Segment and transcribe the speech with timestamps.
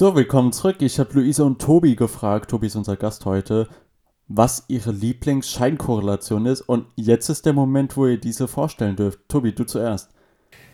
[0.00, 0.76] So, willkommen zurück.
[0.80, 3.68] Ich habe Luise und Tobi gefragt, Tobi ist unser Gast heute,
[4.28, 6.62] was ihre Lieblingsscheinkorrelation ist.
[6.62, 9.18] Und jetzt ist der Moment, wo ihr diese vorstellen dürft.
[9.28, 10.08] Tobi, du zuerst.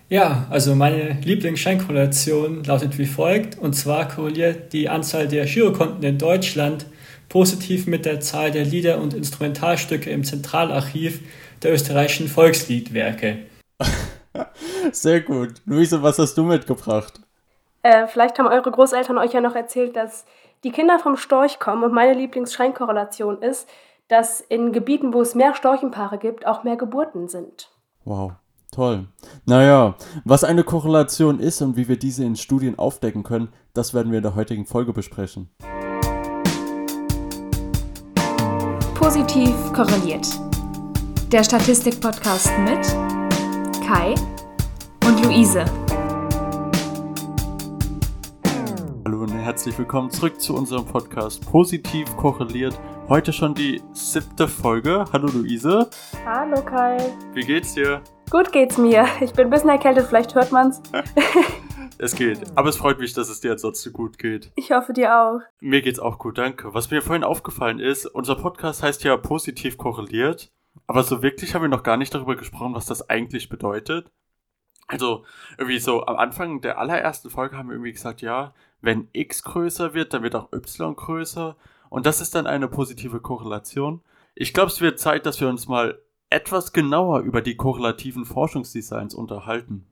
[0.08, 3.58] Ja, also meine Lieblingsscheinkorrelation lautet wie folgt.
[3.58, 6.86] Und zwar korreliert die Anzahl der Girokonten in Deutschland
[7.28, 11.20] positiv mit der Zahl der Lieder und Instrumentalstücke im Zentralarchiv
[11.64, 13.38] der österreichischen Volksliedwerke.
[14.92, 15.54] Sehr gut.
[15.64, 17.25] Luise, was hast du mitgebracht?
[17.86, 20.24] Äh, vielleicht haben eure Großeltern euch ja noch erzählt, dass
[20.64, 23.68] die Kinder vom Storch kommen und meine Lieblingsscheinkorrelation ist,
[24.08, 27.70] dass in Gebieten, wo es mehr Storchenpaare gibt, auch mehr Geburten sind.
[28.04, 28.32] Wow,
[28.72, 29.06] toll.
[29.44, 29.94] Naja,
[30.24, 34.16] was eine Korrelation ist und wie wir diese in Studien aufdecken können, das werden wir
[34.16, 35.48] in der heutigen Folge besprechen.
[38.96, 40.26] Positiv korreliert.
[41.30, 42.84] Der Statistik-Podcast mit
[43.86, 44.16] Kai
[45.06, 45.64] und Luise.
[49.46, 52.76] Herzlich willkommen zurück zu unserem Podcast Positiv korreliert.
[53.08, 55.04] Heute schon die siebte Folge.
[55.12, 55.88] Hallo Luise.
[56.24, 56.96] Hallo Kai.
[57.32, 58.02] Wie geht's dir?
[58.28, 59.06] Gut geht's mir.
[59.20, 60.82] Ich bin ein bisschen erkältet, vielleicht hört man's.
[61.98, 62.40] es geht.
[62.56, 64.50] Aber es freut mich, dass es dir ansonsten gut geht.
[64.56, 65.38] Ich hoffe dir auch.
[65.60, 66.74] Mir geht's auch gut, danke.
[66.74, 70.50] Was mir vorhin aufgefallen ist, unser Podcast heißt ja positiv korreliert.
[70.88, 74.10] Aber so wirklich haben wir noch gar nicht darüber gesprochen, was das eigentlich bedeutet.
[74.88, 75.24] Also,
[75.56, 79.94] irgendwie so am Anfang der allerersten Folge haben wir irgendwie gesagt, ja, wenn x größer
[79.94, 81.56] wird, dann wird auch y größer.
[81.88, 84.02] Und das ist dann eine positive Korrelation.
[84.34, 89.14] Ich glaube, es wird Zeit, dass wir uns mal etwas genauer über die korrelativen Forschungsdesigns
[89.14, 89.86] unterhalten.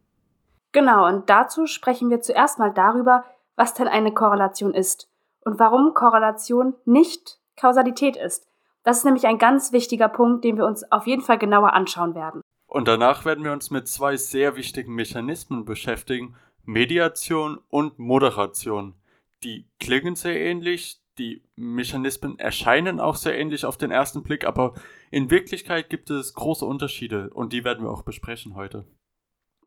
[0.73, 3.25] Genau, und dazu sprechen wir zuerst mal darüber,
[3.57, 5.09] was denn eine Korrelation ist
[5.45, 8.49] und warum Korrelation nicht Kausalität ist.
[8.83, 12.15] Das ist nämlich ein ganz wichtiger Punkt, den wir uns auf jeden Fall genauer anschauen
[12.15, 12.43] werden.
[12.67, 18.95] Und danach werden wir uns mit zwei sehr wichtigen Mechanismen beschäftigen, Mediation und Moderation.
[19.43, 24.75] Die klingen sehr ähnlich, die Mechanismen erscheinen auch sehr ähnlich auf den ersten Blick, aber
[25.11, 28.85] in Wirklichkeit gibt es große Unterschiede und die werden wir auch besprechen heute.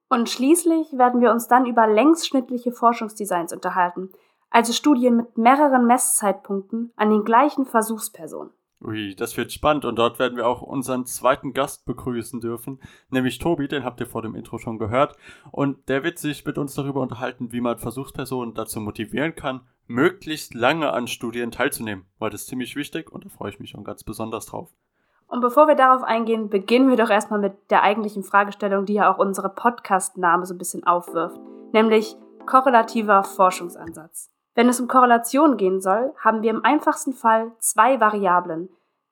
[0.09, 4.09] Und schließlich werden wir uns dann über längsschnittliche Forschungsdesigns unterhalten,
[4.49, 8.51] also Studien mit mehreren Messzeitpunkten an den gleichen Versuchspersonen.
[8.79, 12.79] Ui, das wird spannend und dort werden wir auch unseren zweiten Gast begrüßen dürfen,
[13.09, 15.17] nämlich Tobi, den habt ihr vor dem Intro schon gehört
[15.51, 20.53] und der wird sich mit uns darüber unterhalten, wie man Versuchspersonen dazu motivieren kann, möglichst
[20.53, 23.83] lange an Studien teilzunehmen, weil das ist ziemlich wichtig und da freue ich mich schon
[23.83, 24.69] ganz besonders drauf.
[25.27, 29.11] Und bevor wir darauf eingehen, beginnen wir doch erstmal mit der eigentlichen Fragestellung, die ja
[29.11, 31.39] auch unsere Podcast-Name so ein bisschen aufwirft,
[31.73, 34.31] nämlich korrelativer Forschungsansatz.
[34.57, 38.69] Wenn es um Korrelation gehen soll, haben wir im einfachsten Fall zwei Variablen,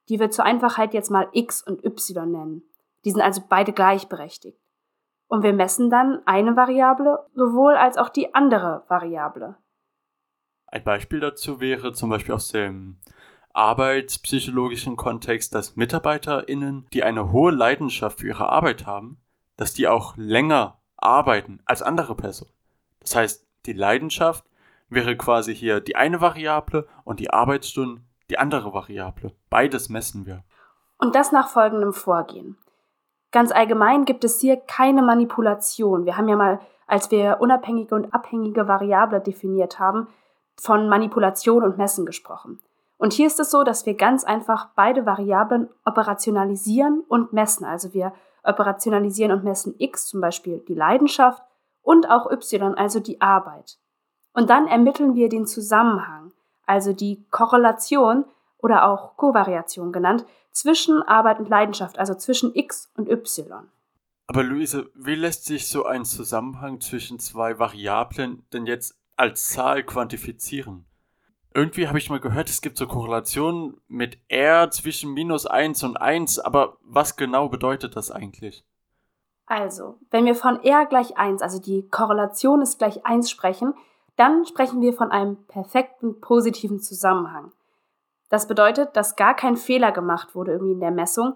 [0.09, 2.63] die wir zur Einfachheit jetzt mal x und y nennen.
[3.05, 4.59] Die sind also beide gleichberechtigt.
[5.27, 9.55] Und wir messen dann eine Variable sowohl als auch die andere Variable.
[10.65, 12.97] Ein Beispiel dazu wäre zum Beispiel aus dem
[13.53, 19.21] arbeitspsychologischen Kontext, dass MitarbeiterInnen, die eine hohe Leidenschaft für ihre Arbeit haben,
[19.57, 22.51] dass die auch länger arbeiten als andere Personen.
[22.99, 24.43] Das heißt, die Leidenschaft
[24.89, 29.31] wäre quasi hier die eine Variable und die Arbeitsstunden die andere Variable.
[29.49, 30.43] Beides messen wir.
[30.97, 32.57] Und das nach folgendem Vorgehen.
[33.31, 36.05] Ganz allgemein gibt es hier keine Manipulation.
[36.05, 40.07] Wir haben ja mal, als wir unabhängige und abhängige Variable definiert haben,
[40.57, 42.59] von Manipulation und Messen gesprochen.
[42.97, 47.65] Und hier ist es so, dass wir ganz einfach beide Variablen operationalisieren und messen.
[47.65, 48.13] Also wir
[48.43, 51.43] operationalisieren und messen x, zum Beispiel die Leidenschaft,
[51.81, 53.77] und auch y, also die Arbeit.
[54.35, 56.33] Und dann ermitteln wir den Zusammenhang,
[56.65, 58.25] also die Korrelation
[58.57, 63.67] oder auch Kovariation genannt, zwischen Arbeit und Leidenschaft, also zwischen X und Y.
[64.27, 69.83] Aber Luise, wie lässt sich so ein Zusammenhang zwischen zwei Variablen denn jetzt als Zahl
[69.83, 70.85] quantifizieren?
[71.53, 75.95] Irgendwie habe ich mal gehört, es gibt so Korrelationen mit R zwischen minus 1 und
[75.95, 78.65] 1, aber was genau bedeutet das eigentlich?
[79.45, 83.73] Also, wenn wir von R gleich 1, also die Korrelation ist gleich 1 sprechen,
[84.15, 87.51] dann sprechen wir von einem perfekten positiven Zusammenhang.
[88.29, 91.35] Das bedeutet, dass gar kein Fehler gemacht wurde irgendwie in der Messung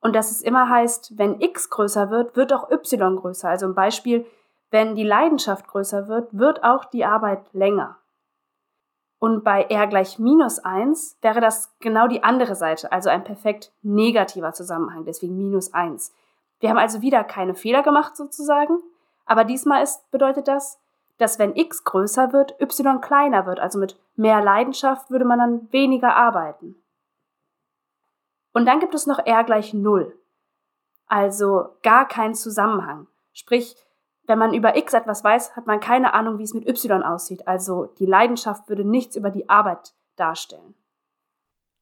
[0.00, 3.48] und dass es immer heißt, wenn x größer wird, wird auch y größer.
[3.48, 4.26] Also im Beispiel,
[4.70, 7.98] wenn die Leidenschaft größer wird, wird auch die Arbeit länger.
[9.20, 13.72] Und bei r gleich minus 1 wäre das genau die andere Seite, also ein perfekt
[13.82, 16.12] negativer Zusammenhang, deswegen minus 1.
[16.58, 18.78] Wir haben also wieder keine Fehler gemacht sozusagen,
[19.24, 20.80] aber diesmal ist, bedeutet das,
[21.22, 23.60] dass wenn x größer wird, y kleiner wird.
[23.60, 26.76] Also mit mehr Leidenschaft würde man dann weniger arbeiten.
[28.52, 30.18] Und dann gibt es noch r gleich 0.
[31.06, 33.06] Also gar kein Zusammenhang.
[33.32, 33.76] Sprich,
[34.26, 37.48] Wenn man über X etwas weiß, hat man keine Ahnung, wie es mit Y aussieht.
[37.48, 40.74] Also die Leidenschaft würde nichts über die Arbeit darstellen.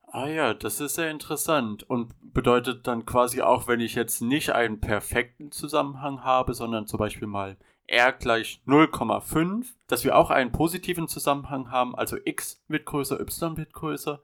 [0.06, 4.50] Ah ja, das ist sehr interessant und bedeutet dann quasi auch, wenn ich jetzt nicht
[4.52, 7.56] einen perfekten Zusammenhang habe, sondern zum Beispiel mal
[7.90, 13.56] r gleich 0,5, dass wir auch einen positiven Zusammenhang haben, also x wird größer, y
[13.56, 14.20] wird größer,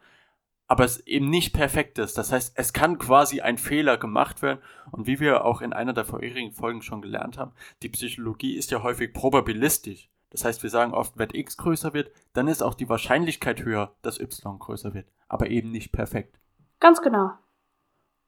[0.68, 2.18] aber es eben nicht perfekt ist.
[2.18, 4.60] Das heißt, es kann quasi ein Fehler gemacht werden.
[4.90, 7.52] Und wie wir auch in einer der vorherigen Folgen schon gelernt haben,
[7.82, 10.10] die Psychologie ist ja häufig probabilistisch.
[10.30, 13.94] Das heißt, wir sagen oft, wenn x größer wird, dann ist auch die Wahrscheinlichkeit höher,
[14.02, 15.08] dass y größer wird.
[15.28, 16.40] Aber eben nicht perfekt.
[16.80, 17.30] Ganz genau.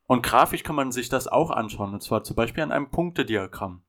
[0.07, 1.93] Und grafisch kann man sich das auch anschauen.
[1.93, 3.83] Und zwar zum Beispiel an einem Punktediagramm.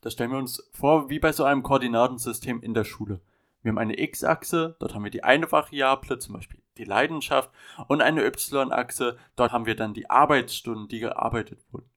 [0.00, 3.20] Das stellen wir uns vor, wie bei so einem Koordinatensystem in der Schule.
[3.62, 7.50] Wir haben eine x-Achse, dort haben wir die eine Variable, zum Beispiel die Leidenschaft,
[7.88, 11.90] und eine y-Achse, dort haben wir dann die Arbeitsstunden, die gearbeitet wurden.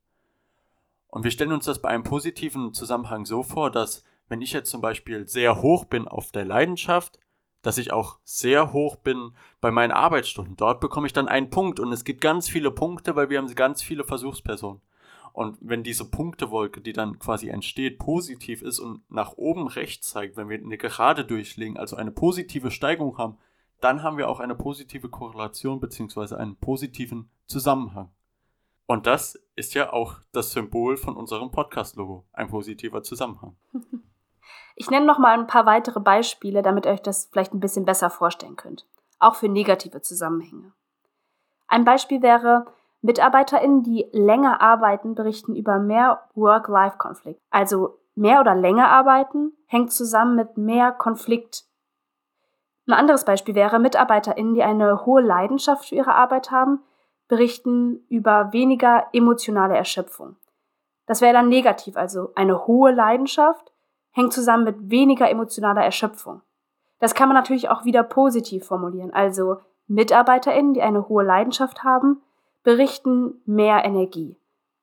[1.08, 4.72] Und wir stellen uns das bei einem positiven Zusammenhang so vor, dass wenn ich jetzt
[4.72, 7.20] zum Beispiel sehr hoch bin auf der Leidenschaft,
[7.62, 10.56] dass ich auch sehr hoch bin bei meinen Arbeitsstunden.
[10.56, 13.54] Dort bekomme ich dann einen Punkt und es gibt ganz viele Punkte, weil wir haben
[13.54, 14.82] ganz viele Versuchspersonen.
[15.34, 20.38] Und wenn diese Punktewolke, die dann quasi entsteht, positiv ist und nach oben rechts zeigt,
[20.38, 23.38] wenn wir eine Gerade durchlegen, also eine positive Steigung haben,
[23.80, 26.36] dann haben wir auch eine positive Korrelation bzw.
[26.36, 28.12] einen positiven Zusammenhang.
[28.86, 33.56] Und das ist ja auch das Symbol von unserem Podcast-Logo, ein positiver Zusammenhang.
[34.76, 37.86] Ich nenne noch mal ein paar weitere Beispiele, damit ihr euch das vielleicht ein bisschen
[37.86, 38.88] besser vorstellen könnt.
[39.20, 40.72] Auch für negative Zusammenhänge.
[41.68, 42.66] Ein Beispiel wäre,
[43.02, 47.40] MitarbeiterInnen, die länger arbeiten, berichten über mehr Work-Life-Konflikt.
[47.50, 51.66] Also mehr oder länger arbeiten hängt zusammen mit mehr Konflikt.
[52.88, 56.82] Ein anderes Beispiel wäre, MitarbeiterInnen, die eine hohe Leidenschaft für ihre Arbeit haben,
[57.28, 60.36] berichten über weniger emotionale Erschöpfung.
[61.06, 63.72] Das wäre dann negativ, also eine hohe Leidenschaft
[64.12, 66.42] hängt zusammen mit weniger emotionaler Erschöpfung.
[67.00, 69.12] Das kann man natürlich auch wieder positiv formulieren.
[69.14, 69.58] Also
[69.88, 72.22] MitarbeiterInnen, die eine hohe Leidenschaft haben,
[72.64, 74.38] berichten mehr Energie.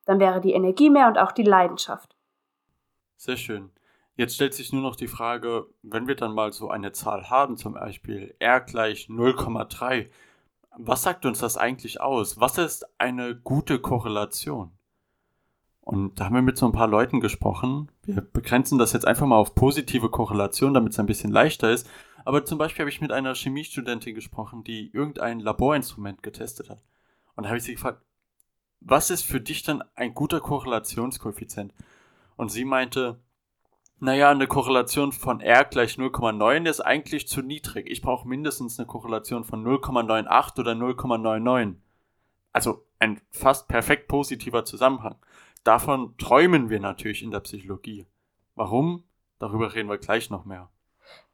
[0.05, 2.15] Dann wäre die Energie mehr und auch die Leidenschaft.
[3.17, 3.69] Sehr schön.
[4.15, 7.57] Jetzt stellt sich nur noch die Frage, wenn wir dann mal so eine Zahl haben,
[7.57, 10.09] zum Beispiel r gleich 0,3,
[10.77, 12.39] was sagt uns das eigentlich aus?
[12.39, 14.71] Was ist eine gute Korrelation?
[15.81, 17.91] Und da haben wir mit so ein paar Leuten gesprochen.
[18.03, 21.89] Wir begrenzen das jetzt einfach mal auf positive Korrelation, damit es ein bisschen leichter ist.
[22.25, 26.83] Aber zum Beispiel habe ich mit einer Chemiestudentin gesprochen, die irgendein Laborinstrument getestet hat.
[27.39, 28.01] Und da habe ich sie gefragt,
[28.81, 31.73] was ist für dich dann ein guter Korrelationskoeffizient?
[32.35, 33.17] Und sie meinte,
[34.01, 37.89] naja, eine Korrelation von R gleich 0,9 ist eigentlich zu niedrig.
[37.89, 41.75] Ich brauche mindestens eine Korrelation von 0,98 oder 0,99.
[42.51, 45.15] Also ein fast perfekt positiver Zusammenhang.
[45.63, 48.05] Davon träumen wir natürlich in der Psychologie.
[48.55, 49.05] Warum?
[49.39, 50.67] Darüber reden wir gleich noch mehr.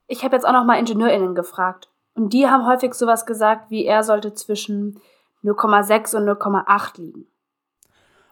[0.06, 1.90] Ich habe jetzt auch noch mal IngenieurInnen gefragt.
[2.14, 5.02] Und die haben häufig sowas gesagt, wie er sollte zwischen
[5.46, 7.28] 0,6 und 0,8 liegen.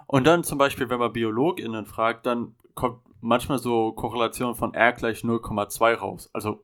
[0.07, 4.94] Und dann zum Beispiel, wenn man BiologInnen fragt, dann kommt manchmal so Korrelation von R
[4.94, 6.30] gleich 0,2 raus.
[6.33, 6.63] Also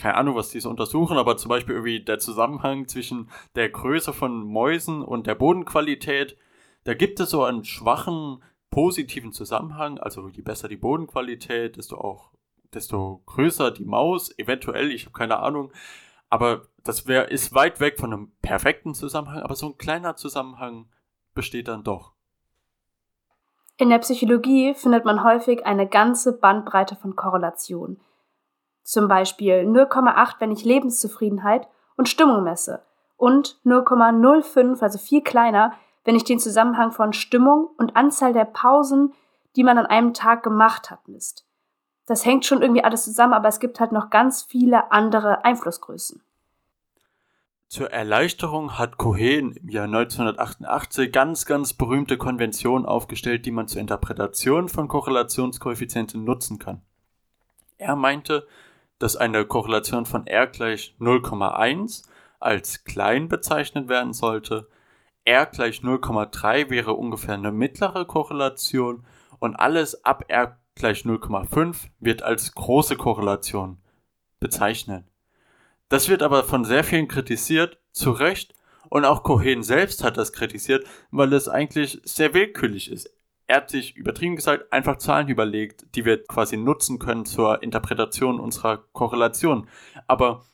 [0.00, 4.12] keine Ahnung, was die so untersuchen, aber zum Beispiel irgendwie der Zusammenhang zwischen der Größe
[4.12, 6.36] von Mäusen und der Bodenqualität.
[6.84, 12.30] Da gibt es so einen schwachen positiven Zusammenhang, also je besser die Bodenqualität, desto auch,
[12.72, 15.70] desto größer die Maus, eventuell, ich habe keine Ahnung,
[16.30, 20.86] aber das wär, ist weit weg von einem perfekten Zusammenhang, aber so ein kleiner Zusammenhang
[21.34, 22.12] besteht dann doch.
[23.76, 28.00] In der Psychologie findet man häufig eine ganze Bandbreite von Korrelationen.
[28.82, 32.82] Zum Beispiel 0,8, wenn ich Lebenszufriedenheit und Stimmung messe
[33.16, 35.72] und 0,05, also viel kleiner,
[36.04, 39.12] wenn ich den Zusammenhang von Stimmung und Anzahl der Pausen,
[39.56, 41.46] die man an einem Tag gemacht hat, misst.
[42.10, 46.20] Das hängt schon irgendwie alles zusammen, aber es gibt halt noch ganz viele andere Einflussgrößen.
[47.68, 53.80] Zur Erleichterung hat Cohen im Jahr 1988 ganz, ganz berühmte Konventionen aufgestellt, die man zur
[53.80, 56.82] Interpretation von Korrelationskoeffizienten nutzen kann.
[57.78, 58.44] Er meinte,
[58.98, 62.08] dass eine Korrelation von R gleich 0,1
[62.40, 64.66] als klein bezeichnet werden sollte,
[65.24, 69.04] R gleich 0,3 wäre ungefähr eine mittlere Korrelation
[69.38, 73.78] und alles ab R gleich 0,5 wird als große Korrelation
[74.40, 75.04] bezeichnet.
[75.88, 78.54] Das wird aber von sehr vielen kritisiert, zu Recht,
[78.88, 83.08] und auch Cohen selbst hat das kritisiert, weil es eigentlich sehr willkürlich ist.
[83.46, 88.40] Er hat sich, übertrieben gesagt, einfach Zahlen überlegt, die wir quasi nutzen können zur Interpretation
[88.40, 89.68] unserer Korrelation.
[90.06, 90.44] Aber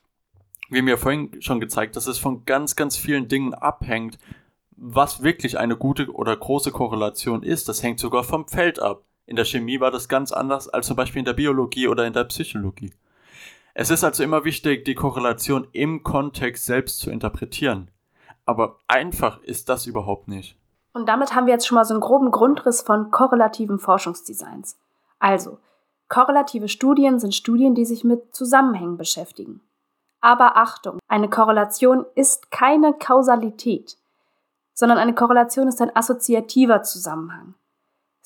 [0.68, 4.18] wie mir vorhin schon gezeigt, dass es von ganz, ganz vielen Dingen abhängt,
[4.70, 9.04] was wirklich eine gute oder große Korrelation ist, das hängt sogar vom Feld ab.
[9.26, 12.12] In der Chemie war das ganz anders als zum Beispiel in der Biologie oder in
[12.12, 12.92] der Psychologie.
[13.74, 17.90] Es ist also immer wichtig, die Korrelation im Kontext selbst zu interpretieren.
[18.46, 20.56] Aber einfach ist das überhaupt nicht.
[20.92, 24.78] Und damit haben wir jetzt schon mal so einen groben Grundriss von korrelativen Forschungsdesigns.
[25.18, 25.58] Also,
[26.08, 29.60] korrelative Studien sind Studien, die sich mit Zusammenhängen beschäftigen.
[30.20, 33.98] Aber Achtung, eine Korrelation ist keine Kausalität,
[34.72, 37.54] sondern eine Korrelation ist ein assoziativer Zusammenhang.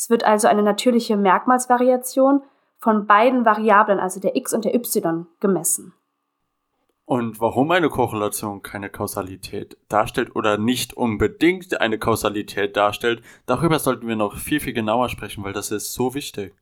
[0.00, 2.40] Es wird also eine natürliche Merkmalsvariation
[2.78, 5.92] von beiden Variablen, also der x und der y, gemessen.
[7.04, 14.08] Und warum eine Korrelation keine Kausalität darstellt oder nicht unbedingt eine Kausalität darstellt, darüber sollten
[14.08, 16.54] wir noch viel, viel genauer sprechen, weil das ist so wichtig.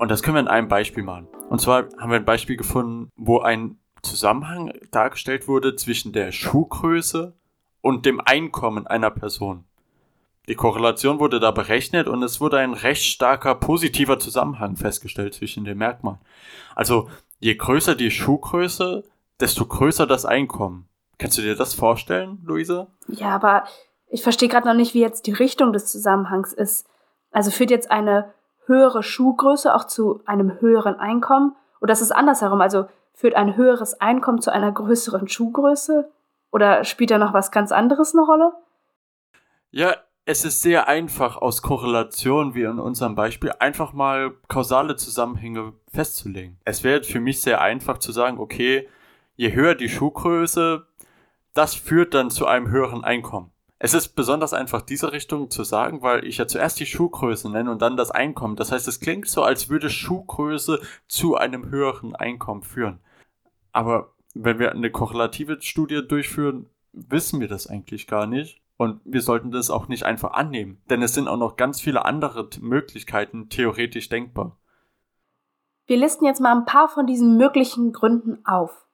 [0.00, 1.28] Und das können wir in einem Beispiel machen.
[1.50, 7.32] Und zwar haben wir ein Beispiel gefunden, wo ein Zusammenhang dargestellt wurde zwischen der Schuhgröße
[7.80, 9.66] und dem Einkommen einer Person.
[10.48, 15.64] Die Korrelation wurde da berechnet und es wurde ein recht starker positiver Zusammenhang festgestellt zwischen
[15.64, 16.18] den Merkmalen.
[16.74, 17.08] Also
[17.38, 19.04] je größer die Schuhgröße,
[19.38, 20.88] desto größer das Einkommen.
[21.18, 22.88] Kannst du dir das vorstellen, Luise?
[23.06, 23.64] Ja, aber
[24.08, 26.88] ich verstehe gerade noch nicht, wie jetzt die Richtung des Zusammenhangs ist.
[27.30, 28.34] Also führt jetzt eine
[28.66, 31.54] höhere Schuhgröße auch zu einem höheren Einkommen?
[31.80, 32.60] Oder ist es andersherum?
[32.60, 36.10] Also führt ein höheres Einkommen zu einer größeren Schuhgröße?
[36.50, 38.52] Oder spielt da noch was ganz anderes eine Rolle?
[39.70, 45.72] Ja, es ist sehr einfach aus Korrelation, wie in unserem Beispiel, einfach mal kausale Zusammenhänge
[45.88, 46.58] festzulegen.
[46.64, 48.88] Es wäre für mich sehr einfach zu sagen, okay,
[49.34, 50.86] je höher die Schuhgröße,
[51.54, 53.50] das führt dann zu einem höheren Einkommen.
[53.80, 57.72] Es ist besonders einfach, diese Richtung zu sagen, weil ich ja zuerst die Schuhgröße nenne
[57.72, 58.54] und dann das Einkommen.
[58.54, 63.00] Das heißt, es klingt so, als würde Schuhgröße zu einem höheren Einkommen führen.
[63.72, 68.61] Aber wenn wir eine korrelative Studie durchführen, wissen wir das eigentlich gar nicht.
[68.82, 72.04] Und wir sollten das auch nicht einfach annehmen, denn es sind auch noch ganz viele
[72.04, 74.56] andere Möglichkeiten theoretisch denkbar.
[75.86, 78.88] Wir listen jetzt mal ein paar von diesen möglichen Gründen auf.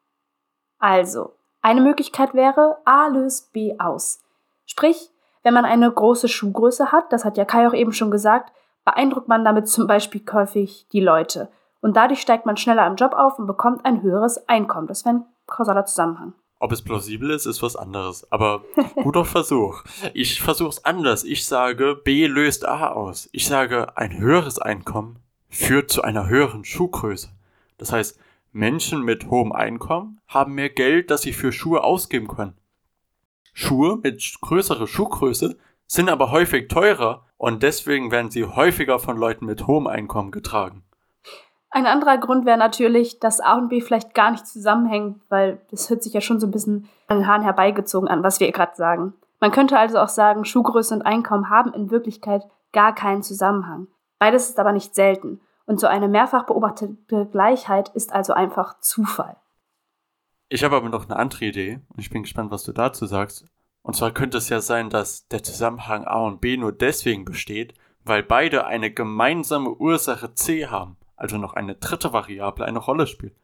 [0.79, 4.23] Also, eine Möglichkeit wäre, A löst B aus.
[4.67, 5.09] Sprich,
[5.43, 8.53] wenn man eine große Schuhgröße hat, das hat ja Kai auch eben schon gesagt,
[8.85, 11.49] beeindruckt man damit zum Beispiel häufig die Leute.
[11.81, 14.87] Und dadurch steigt man schneller im Job auf und bekommt ein höheres Einkommen.
[14.87, 16.35] Das wäre ein kausaler Zusammenhang.
[16.61, 18.31] Ob es plausibel ist, ist was anderes.
[18.33, 18.65] Aber
[19.03, 19.85] guter Versuch.
[20.13, 21.25] Ich versuche es anders.
[21.25, 23.29] Ich sage, B löst A aus.
[23.33, 27.31] Ich sage, ein höheres Einkommen führt zu einer höheren Schuhgröße.
[27.79, 28.19] Das heißt,
[28.53, 32.55] Menschen mit hohem Einkommen haben mehr Geld, das sie für Schuhe ausgeben können.
[33.53, 39.47] Schuhe mit größerer Schuhgröße sind aber häufig teurer und deswegen werden sie häufiger von Leuten
[39.47, 40.83] mit hohem Einkommen getragen.
[41.71, 45.91] Ein anderer Grund wäre natürlich, dass A und B vielleicht gar nicht zusammenhängen, weil das
[45.91, 48.75] hört sich ja schon so ein bisschen an den Haaren herbeigezogen an, was wir gerade
[48.75, 49.15] sagen.
[49.41, 53.87] Man könnte also auch sagen, Schuhgröße und Einkommen haben in Wirklichkeit gar keinen Zusammenhang.
[54.19, 55.41] Beides ist aber nicht selten.
[55.67, 59.37] Und so eine mehrfach beobachtete Gleichheit ist also einfach Zufall.
[60.49, 63.45] Ich habe aber noch eine andere Idee und ich bin gespannt, was du dazu sagst.
[63.83, 67.75] Und zwar könnte es ja sein, dass der Zusammenhang A und B nur deswegen besteht,
[68.05, 73.35] weil beide eine gemeinsame Ursache C haben, also noch eine dritte Variable eine Rolle spielt.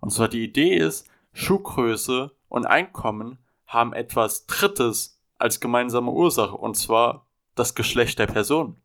[0.00, 6.76] Und zwar die Idee ist, Schuhgröße und Einkommen haben etwas Drittes als gemeinsame Ursache, und
[6.76, 8.76] zwar das Geschlecht der Person.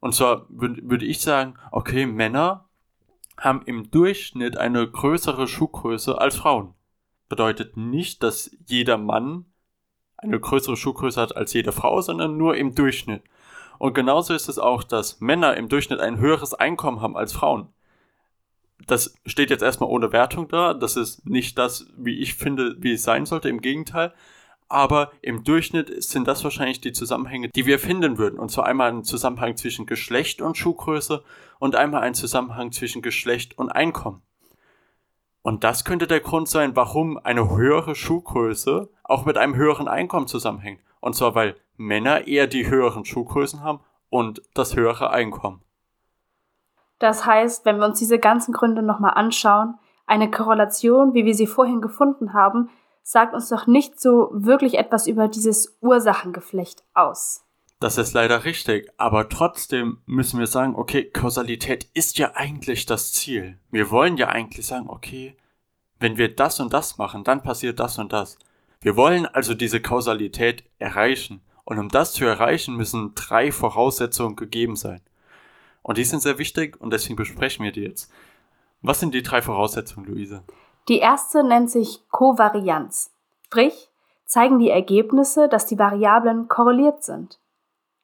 [0.00, 2.68] Und zwar würde ich sagen, okay, Männer
[3.36, 6.74] haben im Durchschnitt eine größere Schuhgröße als Frauen.
[7.28, 9.46] Bedeutet nicht, dass jeder Mann
[10.16, 13.22] eine größere Schuhgröße hat als jede Frau, sondern nur im Durchschnitt.
[13.78, 17.68] Und genauso ist es auch, dass Männer im Durchschnitt ein höheres Einkommen haben als Frauen.
[18.86, 20.74] Das steht jetzt erstmal ohne Wertung da.
[20.74, 23.48] Das ist nicht das, wie ich finde, wie es sein sollte.
[23.48, 24.12] Im Gegenteil
[24.68, 28.38] aber im Durchschnitt sind das wahrscheinlich die Zusammenhänge, die wir finden würden.
[28.38, 31.24] Und zwar einmal ein Zusammenhang zwischen Geschlecht und Schuhgröße
[31.58, 34.22] und einmal ein Zusammenhang zwischen Geschlecht und Einkommen.
[35.40, 40.26] Und das könnte der Grund sein, warum eine höhere Schuhgröße auch mit einem höheren Einkommen
[40.26, 40.82] zusammenhängt.
[41.00, 45.62] Und zwar, weil Männer eher die höheren Schuhgrößen haben und das höhere Einkommen.
[46.98, 49.74] Das heißt, wenn wir uns diese ganzen Gründe nochmal anschauen,
[50.06, 52.70] eine Korrelation, wie wir sie vorhin gefunden haben,
[53.02, 57.44] sagt uns doch nicht so wirklich etwas über dieses Ursachengeflecht aus.
[57.80, 63.12] Das ist leider richtig, aber trotzdem müssen wir sagen, okay, Kausalität ist ja eigentlich das
[63.12, 63.58] Ziel.
[63.70, 65.36] Wir wollen ja eigentlich sagen, okay,
[66.00, 68.38] wenn wir das und das machen, dann passiert das und das.
[68.80, 71.40] Wir wollen also diese Kausalität erreichen.
[71.64, 75.00] Und um das zu erreichen, müssen drei Voraussetzungen gegeben sein.
[75.82, 78.10] Und die sind sehr wichtig und deswegen besprechen wir die jetzt.
[78.80, 80.42] Was sind die drei Voraussetzungen, Luise?
[80.88, 83.10] Die erste nennt sich Kovarianz,
[83.44, 83.90] sprich
[84.24, 87.38] zeigen die Ergebnisse, dass die Variablen korreliert sind.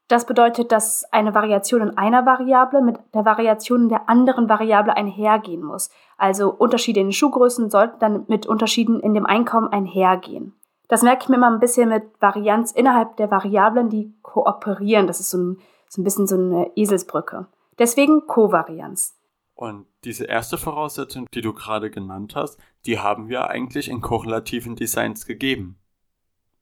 [0.08, 4.96] Das bedeutet, dass eine Variation in einer Variable mit der Variation in der anderen Variable
[4.96, 5.90] einhergehen muss.
[6.18, 10.54] Also Unterschiede in den Schuhgrößen sollten dann mit Unterschieden in dem Einkommen einhergehen.
[10.94, 15.08] Das merke ich mir immer ein bisschen mit Varianz innerhalb der Variablen, die kooperieren.
[15.08, 15.58] Das ist so ein,
[15.88, 17.48] so ein bisschen so eine Eselsbrücke.
[17.80, 19.18] Deswegen Kovarianz.
[19.56, 24.76] Und diese erste Voraussetzung, die du gerade genannt hast, die haben wir eigentlich in korrelativen
[24.76, 25.80] Designs gegeben.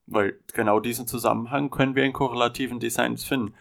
[0.07, 3.53] Weil genau diesen Zusammenhang können wir in korrelativen Designs finden.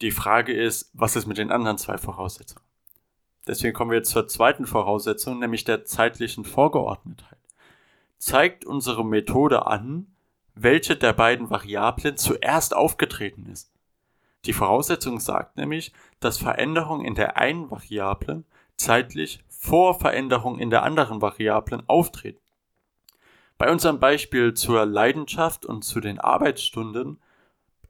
[0.00, 2.64] Die Frage ist, was ist mit den anderen zwei Voraussetzungen?
[3.46, 7.37] Deswegen kommen wir jetzt zur zweiten Voraussetzung, nämlich der zeitlichen Vorgeordnetheit.
[8.18, 10.06] Zeigt unsere Methode an,
[10.54, 13.70] welche der beiden Variablen zuerst aufgetreten ist.
[14.44, 18.44] Die Voraussetzung sagt nämlich, dass Veränderungen in der einen Variablen
[18.76, 22.40] zeitlich vor Veränderungen in der anderen Variablen auftreten.
[23.56, 27.18] Bei unserem Beispiel zur Leidenschaft und zu den Arbeitsstunden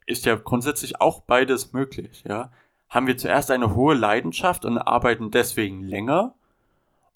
[0.07, 2.51] ist ja grundsätzlich auch beides möglich, ja.
[2.89, 6.35] Haben wir zuerst eine hohe Leidenschaft und arbeiten deswegen länger?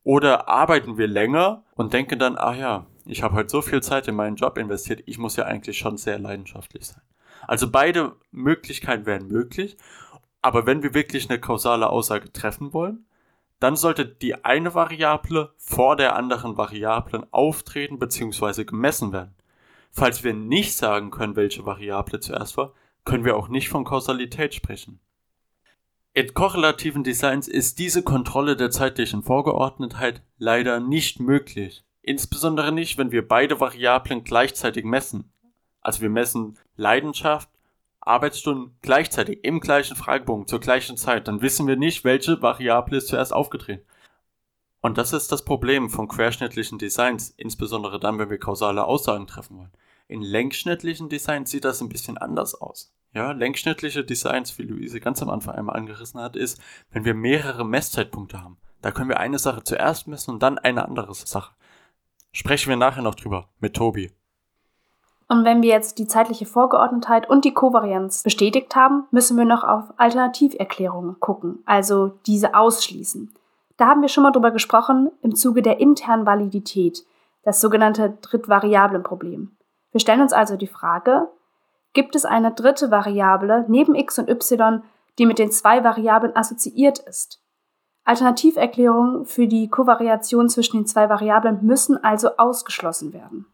[0.05, 4.09] Oder arbeiten wir länger und denken dann, ah ja, ich habe heute so viel Zeit
[4.09, 7.03] in meinen Job investiert, ich muss ja eigentlich schon sehr leidenschaftlich sein.
[7.47, 9.77] Also beide Möglichkeiten wären möglich,
[10.41, 13.07] aber wenn wir wirklich eine kausale Aussage treffen wollen,
[13.61, 18.65] dann sollte die eine Variable vor der anderen Variablen auftreten bzw.
[18.65, 19.35] gemessen werden.
[19.93, 22.73] Falls wir nicht sagen können, welche Variable zuerst war,
[23.05, 25.01] können wir auch nicht von Kausalität sprechen.
[26.15, 31.85] In korrelativen Designs ist diese Kontrolle der zeitlichen Vorgeordnetheit leider nicht möglich.
[32.03, 35.33] Insbesondere nicht, wenn wir beide Variablen gleichzeitig messen.
[35.81, 37.49] Also wir messen Leidenschaft
[38.05, 43.09] Arbeitsstunden gleichzeitig im gleichen Fragebogen zur gleichen Zeit, dann wissen wir nicht, welche Variable ist
[43.09, 43.87] zuerst aufgetreten.
[44.81, 49.59] Und das ist das Problem von querschnittlichen Designs, insbesondere dann, wenn wir kausale Aussagen treffen
[49.59, 49.73] wollen.
[50.09, 52.93] In längsschnittlichen Designs sieht das ein bisschen anders aus.
[53.15, 57.65] Ja, längsschnittliche Designs, wie Luise ganz am Anfang einmal angerissen hat, ist, wenn wir mehrere
[57.65, 58.59] Messzeitpunkte haben.
[58.81, 61.55] Da können wir eine Sache zuerst messen und dann eine andere Sache.
[62.33, 64.11] Sprechen wir nachher noch drüber mit Tobi.
[65.29, 69.65] Und wenn wir jetzt die zeitliche Vorgeordnetheit und die Kovarianz bestätigt haben, müssen wir noch
[69.65, 73.35] auf Alternativerklärungen gucken, also diese ausschließen.
[73.77, 77.05] Da haben wir schon mal drüber gesprochen im Zuge der internen Validität,
[77.45, 79.57] das sogenannte Drittvariablenproblem.
[79.91, 81.29] Wir stellen uns also die Frage,
[81.93, 84.83] gibt es eine dritte Variable neben x und y,
[85.19, 87.42] die mit den zwei Variablen assoziiert ist?
[88.05, 93.47] Alternativerklärungen für die Kovariation zwischen den zwei Variablen müssen also ausgeschlossen werden.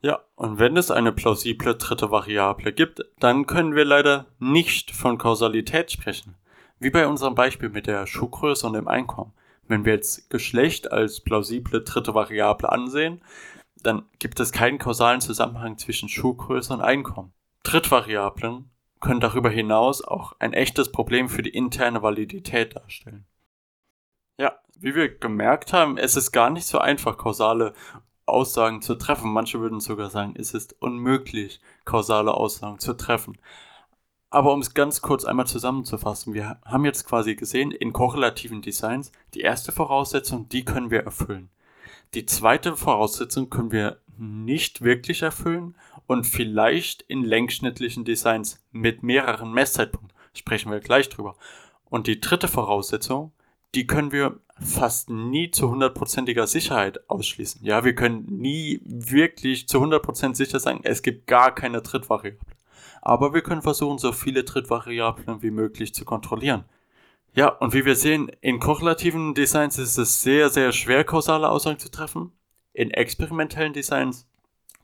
[0.00, 5.16] Ja, und wenn es eine plausible dritte Variable gibt, dann können wir leider nicht von
[5.16, 6.34] Kausalität sprechen.
[6.80, 9.32] Wie bei unserem Beispiel mit der Schuhgröße und dem Einkommen.
[9.68, 13.22] Wenn wir jetzt Geschlecht als plausible dritte Variable ansehen,
[13.82, 17.32] dann gibt es keinen kausalen Zusammenhang zwischen Schuhgröße und Einkommen.
[17.62, 23.24] Drittvariablen können darüber hinaus auch ein echtes Problem für die interne Validität darstellen.
[24.42, 27.74] Ja, wie wir gemerkt haben, es ist gar nicht so einfach, kausale
[28.26, 29.32] Aussagen zu treffen.
[29.32, 33.38] Manche würden sogar sagen, es ist unmöglich, kausale Aussagen zu treffen.
[34.30, 39.12] Aber um es ganz kurz einmal zusammenzufassen, wir haben jetzt quasi gesehen, in korrelativen Designs,
[39.34, 41.48] die erste Voraussetzung, die können wir erfüllen.
[42.14, 45.76] Die zweite Voraussetzung können wir nicht wirklich erfüllen
[46.08, 51.36] und vielleicht in längsschnittlichen Designs mit mehreren Messzeitpunkten sprechen wir gleich drüber.
[51.84, 53.30] Und die dritte Voraussetzung,
[53.74, 57.64] die können wir fast nie zu hundertprozentiger Sicherheit ausschließen.
[57.64, 62.38] Ja, wir können nie wirklich zu 100% sicher sagen, es gibt gar keine Drittvariable.
[63.00, 66.64] Aber wir können versuchen, so viele Drittvariablen wie möglich zu kontrollieren.
[67.34, 71.78] Ja, und wie wir sehen, in korrelativen Designs ist es sehr, sehr schwer, kausale Aussagen
[71.78, 72.32] zu treffen.
[72.74, 74.28] In experimentellen Designs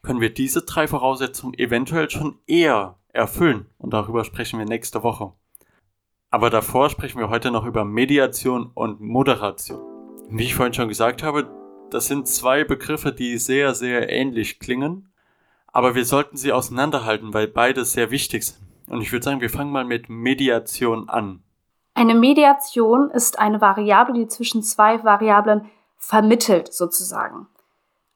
[0.03, 3.67] können wir diese drei Voraussetzungen eventuell schon eher erfüllen.
[3.77, 5.33] Und darüber sprechen wir nächste Woche.
[6.31, 9.81] Aber davor sprechen wir heute noch über Mediation und Moderation.
[10.29, 11.49] Wie ich vorhin schon gesagt habe,
[11.91, 15.11] das sind zwei Begriffe, die sehr, sehr ähnlich klingen,
[15.73, 18.59] aber wir sollten sie auseinanderhalten, weil beide sehr wichtig sind.
[18.89, 21.43] Und ich würde sagen, wir fangen mal mit Mediation an.
[21.95, 27.49] Eine Mediation ist eine Variable, die zwischen zwei Variablen vermittelt, sozusagen.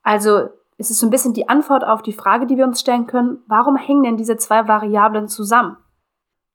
[0.03, 3.07] Also es ist so ein bisschen die Antwort auf die Frage, die wir uns stellen
[3.07, 5.79] können, warum hängen denn diese zwei Variablen zusammen?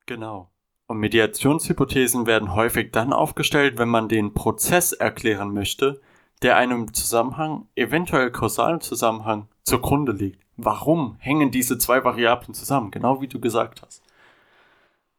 [0.05, 0.49] Genau.
[0.87, 5.99] Und Mediationshypothesen werden häufig dann aufgestellt, wenn man den Prozess erklären möchte,
[6.41, 10.41] der einem Zusammenhang, eventuell kausalen Zusammenhang, zugrunde liegt.
[10.55, 12.89] Warum hängen diese zwei Variablen zusammen?
[12.89, 14.01] Genau wie du gesagt hast.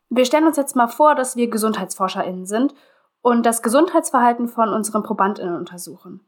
[0.08, 2.74] Wir stellen uns jetzt mal vor, dass wir GesundheitsforscherInnen sind
[3.20, 6.20] und das Gesundheitsverhalten von unseren ProbandInnen untersuchen.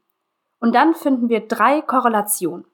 [0.59, 2.65] Und dann finden wir drei Korrelationen.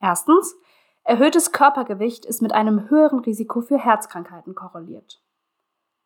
[0.00, 0.54] Erstens,
[1.02, 5.22] erhöhtes Körpergewicht ist mit einem höheren Risiko für Herzkrankheiten korreliert.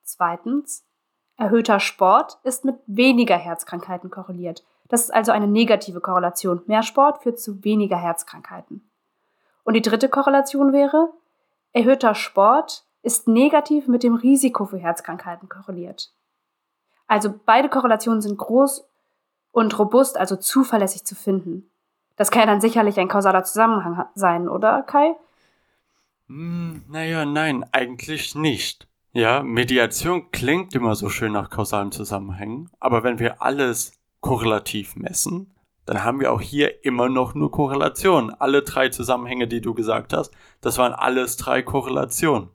[0.05, 0.85] Zweitens,
[1.37, 4.65] erhöhter Sport ist mit weniger Herzkrankheiten korreliert.
[4.89, 6.63] Das ist also eine negative Korrelation.
[6.67, 8.89] Mehr Sport führt zu weniger Herzkrankheiten.
[9.65, 11.09] Und die dritte Korrelation wäre,
[11.73, 16.13] erhöhter Sport ist negativ mit dem Risiko für Herzkrankheiten korreliert.
[17.07, 18.87] Also beide Korrelationen sind groß
[19.53, 21.71] und robust, also zuverlässig zu finden.
[22.17, 25.17] Das kann ja dann sicherlich ein kausaler Zusammenhang sein, oder Kai?
[26.29, 28.87] Hm, naja, nein, eigentlich nicht.
[29.17, 35.55] Ja, Mediation klingt immer so schön nach kausalen Zusammenhängen, aber wenn wir alles korrelativ messen,
[35.87, 38.35] dann haben wir auch hier immer noch nur Korrelationen.
[38.35, 42.49] Alle drei Zusammenhänge, die du gesagt hast, das waren alles drei Korrelationen.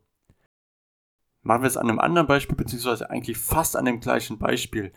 [1.43, 4.91] Machen wir es an einem anderen Beispiel, beziehungsweise eigentlich fast an dem gleichen Beispiel,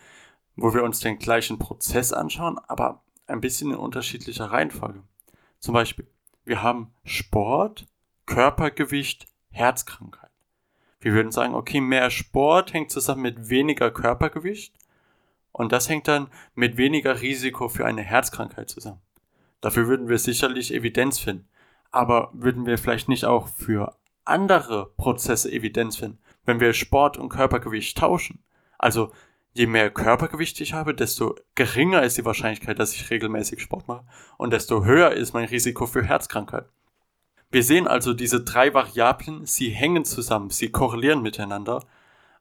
[0.56, 5.04] wo wir uns den gleichen Prozess anschauen, aber ein bisschen in unterschiedlicher Reihenfolge.
[5.60, 6.08] Zum Beispiel,
[6.44, 7.86] wir haben Sport,
[8.26, 10.21] Körpergewicht, Herzkrankheit.
[11.02, 14.72] Wir würden sagen, okay, mehr Sport hängt zusammen mit weniger Körpergewicht
[15.50, 19.02] und das hängt dann mit weniger Risiko für eine Herzkrankheit zusammen.
[19.60, 21.48] Dafür würden wir sicherlich Evidenz finden.
[21.90, 27.28] Aber würden wir vielleicht nicht auch für andere Prozesse Evidenz finden, wenn wir Sport und
[27.28, 28.42] Körpergewicht tauschen?
[28.78, 29.12] Also
[29.52, 34.04] je mehr Körpergewicht ich habe, desto geringer ist die Wahrscheinlichkeit, dass ich regelmäßig Sport mache
[34.38, 36.66] und desto höher ist mein Risiko für Herzkrankheit.
[37.52, 41.82] Wir sehen also diese drei Variablen, sie hängen zusammen, sie korrelieren miteinander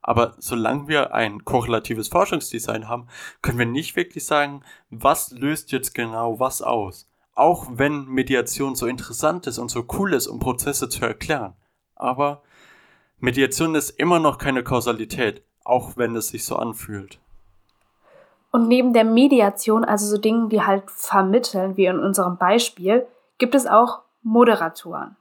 [0.02, 3.08] aber solange wir ein korrelatives Forschungsdesign haben,
[3.42, 7.08] können wir nicht wirklich sagen, was löst jetzt genau was aus.
[7.34, 11.54] Auch wenn Mediation so interessant ist und so cool ist, um Prozesse zu erklären.
[11.96, 12.42] Aber
[13.20, 17.20] Mediation ist immer noch keine Kausalität, auch wenn es sich so anfühlt.
[18.52, 23.06] Und neben der Mediation, also so Dingen, die halt vermitteln, wie in unserem Beispiel,
[23.38, 25.18] gibt es auch Moderatoren.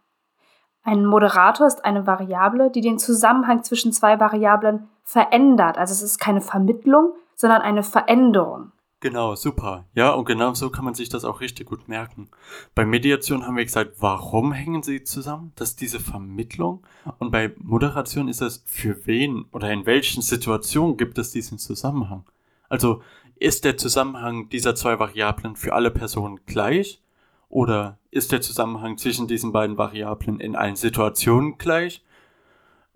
[0.83, 5.77] Ein Moderator ist eine Variable, die den Zusammenhang zwischen zwei Variablen verändert.
[5.77, 8.73] Also es ist keine Vermittlung, sondern eine Veränderung.
[9.01, 9.87] Genau, super.
[9.95, 12.29] Ja, und genau so kann man sich das auch richtig gut merken.
[12.75, 15.53] Bei Mediation haben wir gesagt, warum hängen sie zusammen?
[15.57, 16.83] Das ist diese Vermittlung.
[17.19, 22.25] Und bei Moderation ist es, für wen oder in welchen Situationen gibt es diesen Zusammenhang?
[22.69, 23.03] Also
[23.37, 27.03] ist der Zusammenhang dieser zwei Variablen für alle Personen gleich
[27.51, 32.03] oder ist der Zusammenhang zwischen diesen beiden Variablen in allen Situationen gleich?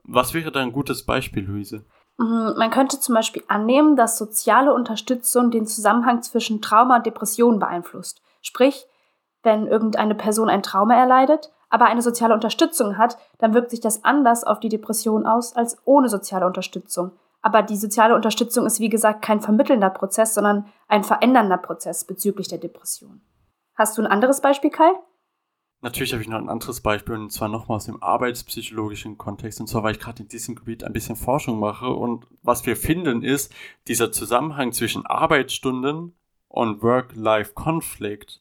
[0.05, 1.85] Was wäre da ein gutes Beispiel, Luise?
[2.19, 7.59] Mhm, man könnte zum Beispiel annehmen, dass soziale Unterstützung den Zusammenhang zwischen Trauma und Depression
[7.59, 8.23] beeinflusst.
[8.41, 8.87] Sprich,
[9.43, 14.05] wenn irgendeine Person ein Trauma erleidet, aber eine soziale Unterstützung hat, dann wirkt sich das
[14.05, 17.13] anders auf die Depression aus als ohne soziale Unterstützung.
[17.43, 22.49] Aber die soziale Unterstützung ist, wie gesagt, kein vermittelnder Prozess, sondern ein verändernder Prozess bezüglich
[22.49, 23.21] der Depression.
[23.75, 24.93] Hast du ein anderes Beispiel, Kai?
[25.81, 29.61] Natürlich habe ich noch ein anderes Beispiel und zwar nochmal aus dem arbeitspsychologischen Kontext.
[29.61, 32.77] Und zwar, weil ich gerade in diesem Gebiet ein bisschen Forschung mache und was wir
[32.77, 33.53] finden ist,
[33.87, 36.15] dieser Zusammenhang zwischen Arbeitsstunden
[36.49, 38.41] und Work-Life-Conflict,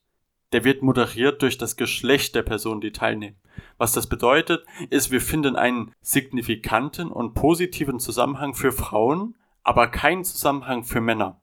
[0.53, 3.35] der wird moderiert durch das Geschlecht der Personen, die teilnehmen.
[3.77, 10.23] Was das bedeutet, ist, wir finden einen signifikanten und positiven Zusammenhang für Frauen, aber keinen
[10.23, 11.41] Zusammenhang für Männer.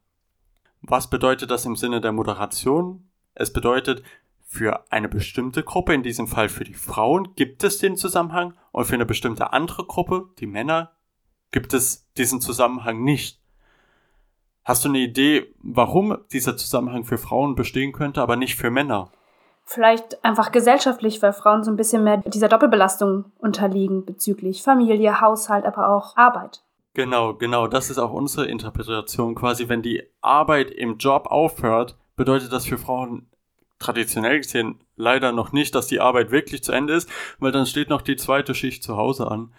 [0.80, 3.09] Was bedeutet das im Sinne der Moderation?
[3.34, 4.02] Es bedeutet,
[4.44, 8.84] für eine bestimmte Gruppe, in diesem Fall für die Frauen, gibt es den Zusammenhang und
[8.84, 10.90] für eine bestimmte andere Gruppe, die Männer,
[11.52, 13.40] gibt es diesen Zusammenhang nicht.
[14.64, 19.10] Hast du eine Idee, warum dieser Zusammenhang für Frauen bestehen könnte, aber nicht für Männer?
[19.64, 25.64] Vielleicht einfach gesellschaftlich, weil Frauen so ein bisschen mehr dieser Doppelbelastung unterliegen bezüglich Familie, Haushalt,
[25.64, 26.64] aber auch Arbeit.
[26.94, 32.52] Genau, genau, das ist auch unsere Interpretation quasi, wenn die Arbeit im Job aufhört, bedeutet
[32.52, 33.30] das für Frauen
[33.78, 37.88] traditionell gesehen leider noch nicht, dass die Arbeit wirklich zu Ende ist, weil dann steht
[37.88, 39.54] noch die zweite Schicht zu Hause an.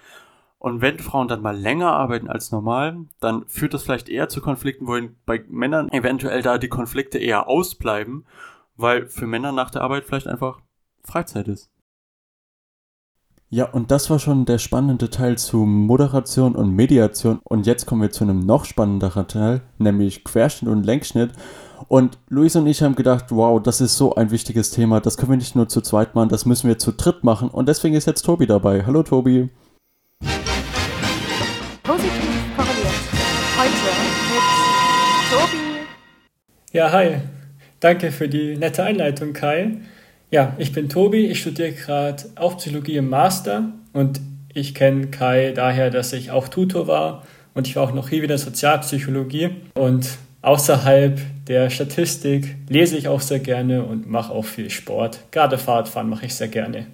[0.60, 4.42] Und wenn Frauen dann mal länger arbeiten als normal, dann führt das vielleicht eher zu
[4.42, 8.28] Konflikten, wohin bei Männern eventuell da die Konflikte eher ausbleiben,
[8.76, 10.60] weil für Männer nach der Arbeit vielleicht einfach
[11.04, 11.72] Freizeit ist.
[13.50, 17.40] Ja, und das war schon der spannende Teil zu Moderation und Mediation.
[17.44, 21.32] Und jetzt kommen wir zu einem noch spannenderen Teil, nämlich Querschnitt und Längsschnitt.
[21.88, 25.00] Und Luis und ich haben gedacht, wow, das ist so ein wichtiges Thema.
[25.00, 27.50] Das können wir nicht nur zu zweit machen, das müssen wir zu dritt machen.
[27.50, 28.84] Und deswegen ist jetzt Tobi dabei.
[28.86, 29.50] Hallo Tobi.
[31.84, 32.94] Positiv korreliert.
[33.58, 35.58] Heute mit Tobi.
[36.72, 37.18] Ja, hi.
[37.80, 39.78] Danke für die nette Einleitung, Kai.
[40.30, 44.22] Ja, ich bin Tobi, ich studiere gerade auch Psychologie im Master und
[44.54, 48.22] ich kenne Kai daher, dass ich auch Tutor war und ich war auch noch hier
[48.22, 50.10] wieder Sozialpsychologie und
[50.44, 55.20] Außerhalb der Statistik lese ich auch sehr gerne und mache auch viel Sport.
[55.32, 56.88] Gerade Fahrradfahren mache ich sehr gerne.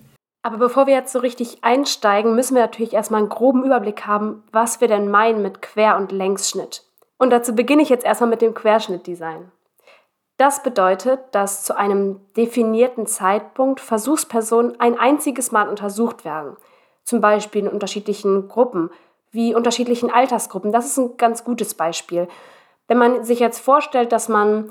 [0.44, 4.44] Aber bevor wir jetzt so richtig einsteigen, müssen wir natürlich erstmal einen groben Überblick haben,
[4.52, 6.84] was wir denn meinen mit Quer- und Längsschnitt.
[7.18, 9.52] Und dazu beginne ich jetzt erstmal mit dem Querschnittdesign.
[10.38, 16.58] Das bedeutet, dass zu einem definierten Zeitpunkt Versuchspersonen ein einziges Mal untersucht werden.
[17.04, 18.92] Zum Beispiel in unterschiedlichen Gruppen,
[19.32, 20.72] wie unterschiedlichen Altersgruppen.
[20.72, 22.28] Das ist ein ganz gutes Beispiel.
[22.88, 24.70] Wenn man sich jetzt vorstellt, dass man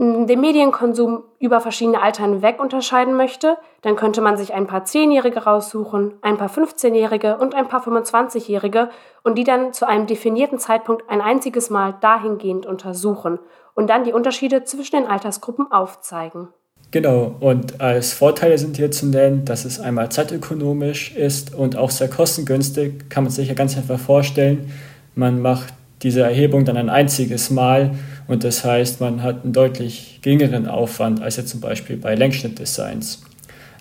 [0.00, 5.40] den Medienkonsum über verschiedene Alter hinweg unterscheiden möchte, dann könnte man sich ein paar Zehnjährige
[5.40, 8.88] raussuchen, ein paar 15-Jährige und ein paar 25-Jährige
[9.24, 13.40] und die dann zu einem definierten Zeitpunkt ein einziges Mal dahingehend untersuchen
[13.74, 16.48] und dann die Unterschiede zwischen den Altersgruppen aufzeigen.
[16.92, 21.90] Genau, und als Vorteile sind hier zu nennen, dass es einmal zeitökonomisch ist und auch
[21.90, 24.72] sehr kostengünstig, kann man sich ja ganz einfach vorstellen.
[25.14, 27.92] Man macht diese Erhebung dann ein einziges Mal
[28.26, 33.22] und das heißt, man hat einen deutlich geringeren Aufwand als jetzt zum Beispiel bei Längsschnittdesigns.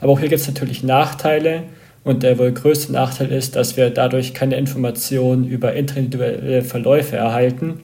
[0.02, 1.64] Aber auch hier gibt es natürlich Nachteile
[2.04, 7.82] und der wohl größte Nachteil ist, dass wir dadurch keine Informationen über individuelle Verläufe erhalten.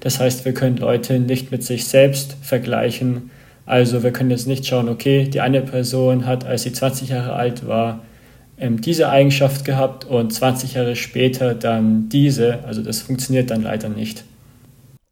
[0.00, 3.30] Das heißt, wir können Leute nicht mit sich selbst vergleichen.
[3.66, 7.34] Also wir können jetzt nicht schauen, okay, die eine Person hat, als sie 20 Jahre
[7.34, 8.00] alt war,
[8.58, 12.64] ähm, diese Eigenschaft gehabt und 20 Jahre später dann diese.
[12.64, 14.24] Also das funktioniert dann leider nicht.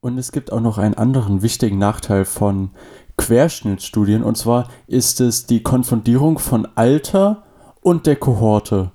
[0.01, 2.71] Und es gibt auch noch einen anderen wichtigen Nachteil von
[3.17, 7.45] Querschnittstudien und zwar ist es die Konfundierung von Alter
[7.81, 8.93] und der Kohorte.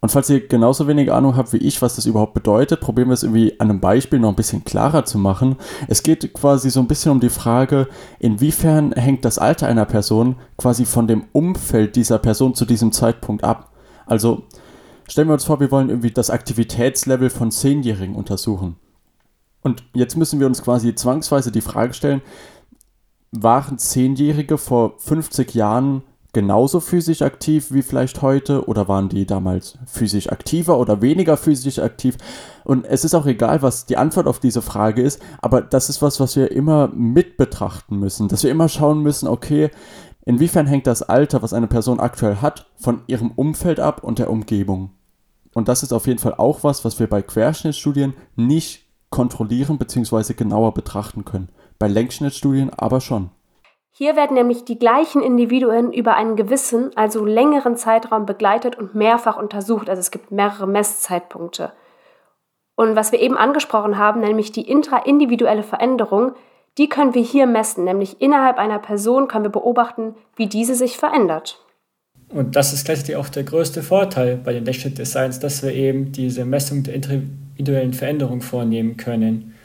[0.00, 3.14] Und falls ihr genauso wenig Ahnung habt wie ich, was das überhaupt bedeutet, probieren wir
[3.14, 5.56] es irgendwie an einem Beispiel noch ein bisschen klarer zu machen.
[5.88, 10.36] Es geht quasi so ein bisschen um die Frage, inwiefern hängt das Alter einer Person
[10.58, 13.72] quasi von dem Umfeld dieser Person zu diesem Zeitpunkt ab.
[14.04, 14.44] Also
[15.08, 18.76] stellen wir uns vor, wir wollen irgendwie das Aktivitätslevel von Zehnjährigen untersuchen.
[19.62, 22.22] Und jetzt müssen wir uns quasi zwangsweise die Frage stellen,
[23.32, 26.02] waren Zehnjährige vor 50 Jahren
[26.36, 31.78] genauso physisch aktiv wie vielleicht heute oder waren die damals physisch aktiver oder weniger physisch
[31.78, 32.18] aktiv?
[32.62, 36.02] Und es ist auch egal, was die Antwort auf diese Frage ist, aber das ist
[36.02, 39.70] was, was wir immer mit betrachten müssen, dass wir immer schauen müssen, okay,
[40.26, 44.28] inwiefern hängt das Alter, was eine Person aktuell hat, von ihrem Umfeld ab und der
[44.28, 44.90] Umgebung?
[45.54, 50.34] Und das ist auf jeden Fall auch was, was wir bei Querschnittstudien nicht kontrollieren bzw.
[50.34, 51.48] genauer betrachten können.
[51.78, 53.30] Bei Längsschnittstudien aber schon.
[53.98, 59.38] Hier werden nämlich die gleichen Individuen über einen gewissen, also längeren Zeitraum begleitet und mehrfach
[59.38, 59.88] untersucht.
[59.88, 61.72] Also es gibt mehrere Messzeitpunkte.
[62.74, 66.32] Und was wir eben angesprochen haben, nämlich die intraindividuelle Veränderung,
[66.76, 70.98] die können wir hier messen, nämlich innerhalb einer Person können wir beobachten, wie diese sich
[70.98, 71.64] verändert.
[72.28, 76.44] Und das ist gleichzeitig auch der größte Vorteil bei den Designs, dass wir eben diese
[76.44, 79.55] Messung der individuellen Veränderung vornehmen können.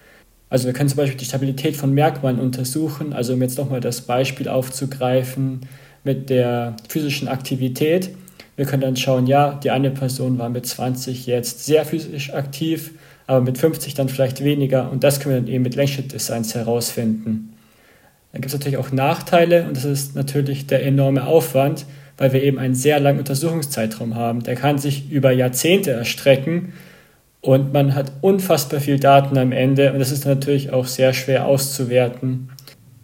[0.51, 4.01] Also wir können zum Beispiel die Stabilität von Merkmalen untersuchen, also um jetzt nochmal das
[4.01, 5.61] Beispiel aufzugreifen
[6.03, 8.09] mit der physischen Aktivität.
[8.57, 12.91] Wir können dann schauen, ja, die eine Person war mit 20 jetzt sehr physisch aktiv,
[13.27, 17.53] aber mit 50 dann vielleicht weniger und das können wir dann eben mit Längsschnittdesigns herausfinden.
[18.33, 21.85] Dann gibt es natürlich auch Nachteile und das ist natürlich der enorme Aufwand,
[22.17, 24.43] weil wir eben einen sehr langen Untersuchungszeitraum haben.
[24.43, 26.73] Der kann sich über Jahrzehnte erstrecken
[27.41, 31.45] und man hat unfassbar viel Daten am Ende und das ist natürlich auch sehr schwer
[31.45, 32.49] auszuwerten.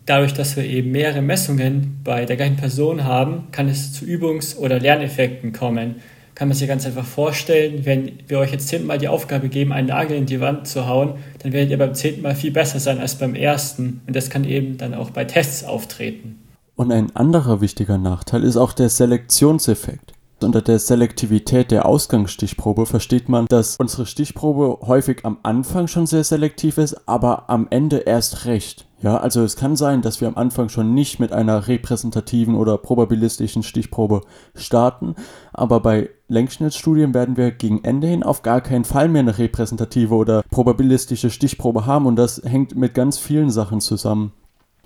[0.05, 4.55] Dadurch, dass wir eben mehrere Messungen bei der gleichen Person haben, kann es zu Übungs-
[4.57, 5.95] oder Lerneffekten kommen.
[6.33, 9.87] Kann man sich ganz einfach vorstellen, wenn wir euch jetzt zehnmal die Aufgabe geben, einen
[9.87, 12.99] Nagel in die Wand zu hauen, dann werdet ihr beim zehnten Mal viel besser sein
[12.99, 14.01] als beim ersten.
[14.05, 16.37] Und das kann eben dann auch bei Tests auftreten.
[16.75, 20.13] Und ein anderer wichtiger Nachteil ist auch der Selektionseffekt.
[20.39, 26.23] Unter der Selektivität der Ausgangsstichprobe versteht man, dass unsere Stichprobe häufig am Anfang schon sehr
[26.23, 28.85] selektiv ist, aber am Ende erst recht.
[29.01, 32.77] Ja, also es kann sein, dass wir am Anfang schon nicht mit einer repräsentativen oder
[32.77, 34.21] probabilistischen Stichprobe
[34.53, 35.15] starten,
[35.53, 40.13] aber bei Längsschnittstudien werden wir gegen Ende hin auf gar keinen Fall mehr eine repräsentative
[40.13, 44.33] oder probabilistische Stichprobe haben und das hängt mit ganz vielen Sachen zusammen.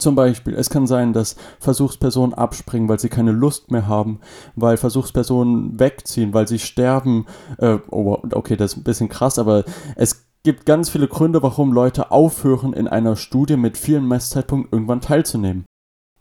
[0.01, 4.19] Zum Beispiel, es kann sein, dass Versuchspersonen abspringen, weil sie keine Lust mehr haben,
[4.55, 7.27] weil Versuchspersonen wegziehen, weil sie sterben.
[7.59, 9.63] Äh, oh, okay, das ist ein bisschen krass, aber
[9.95, 15.01] es gibt ganz viele Gründe, warum Leute aufhören, in einer Studie mit vielen Messzeitpunkten irgendwann
[15.01, 15.65] teilzunehmen.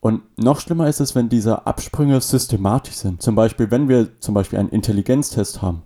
[0.00, 3.22] Und noch schlimmer ist es, wenn diese Absprünge systematisch sind.
[3.22, 5.82] Zum Beispiel, wenn wir zum Beispiel einen Intelligenztest haben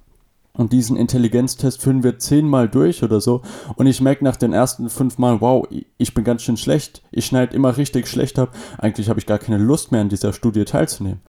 [0.57, 3.43] und diesen Intelligenztest führen wir zehnmal durch oder so.
[3.75, 5.67] Und ich merke nach den ersten fünf Mal, wow,
[5.99, 7.03] ich bin ganz schön schlecht.
[7.11, 8.55] Ich schneide immer richtig schlecht ab.
[8.79, 11.23] Eigentlich habe ich gar keine Lust mehr an dieser Studie teilzunehmen.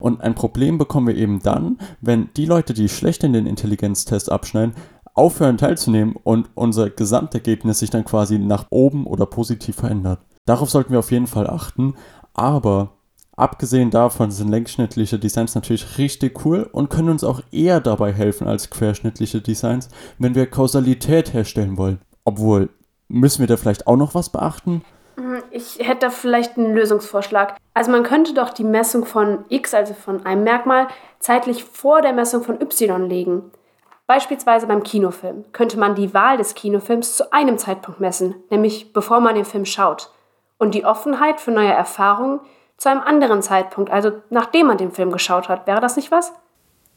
[0.00, 4.32] Und ein Problem bekommen wir eben dann, wenn die Leute, die schlecht in den Intelligenztest
[4.32, 4.74] abschneiden,
[5.14, 10.20] aufhören teilzunehmen und unser Gesamtergebnis sich dann quasi nach oben oder positiv verändert.
[10.44, 11.94] Darauf sollten wir auf jeden Fall achten.
[12.34, 12.94] Aber
[13.36, 18.46] Abgesehen davon sind längsschnittliche Designs natürlich richtig cool und können uns auch eher dabei helfen
[18.46, 22.00] als querschnittliche Designs, wenn wir Kausalität herstellen wollen.
[22.24, 22.68] Obwohl,
[23.08, 24.84] müssen wir da vielleicht auch noch was beachten?
[25.16, 27.56] Hm, ich hätte da vielleicht einen Lösungsvorschlag.
[27.72, 32.12] Also man könnte doch die Messung von x, also von einem Merkmal, zeitlich vor der
[32.12, 33.50] Messung von y legen.
[34.06, 39.20] Beispielsweise beim Kinofilm könnte man die Wahl des Kinofilms zu einem Zeitpunkt messen, nämlich bevor
[39.20, 40.10] man den Film schaut.
[40.58, 42.40] Und die Offenheit für neue Erfahrungen
[42.82, 45.68] zu einem anderen Zeitpunkt, also nachdem man den Film geschaut hat.
[45.68, 46.32] Wäre das nicht was?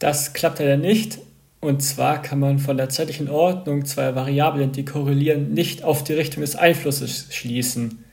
[0.00, 1.20] Das klappt leider nicht.
[1.60, 6.14] Und zwar kann man von der zeitlichen Ordnung zweier Variablen, die korrelieren, nicht auf die
[6.14, 8.04] Richtung des Einflusses schließen.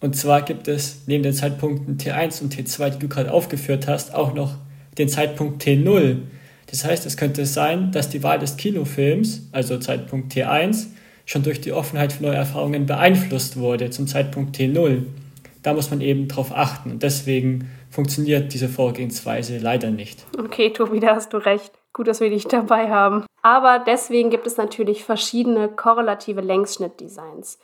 [0.00, 4.14] Und zwar gibt es neben den Zeitpunkten T1 und T2, die du gerade aufgeführt hast,
[4.14, 4.54] auch noch
[4.96, 6.18] den Zeitpunkt T0.
[6.70, 10.86] Das heißt, es könnte sein, dass die Wahl des Kinofilms, also Zeitpunkt T1,
[11.26, 15.02] schon durch die Offenheit für neue Erfahrungen beeinflusst wurde zum Zeitpunkt T0.
[15.64, 20.24] Da muss man eben drauf achten und deswegen funktioniert diese Vorgehensweise leider nicht.
[20.38, 21.72] Okay, Tobi, da hast du recht.
[21.94, 23.24] Gut, dass wir dich dabei haben.
[23.40, 27.58] Aber deswegen gibt es natürlich verschiedene korrelative Längsschnittdesigns.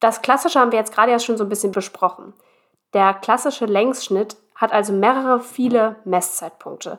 [0.00, 2.32] Das klassische haben wir jetzt gerade ja schon so ein bisschen besprochen.
[2.94, 6.98] Der klassische Längsschnitt hat also mehrere viele Messzeitpunkte.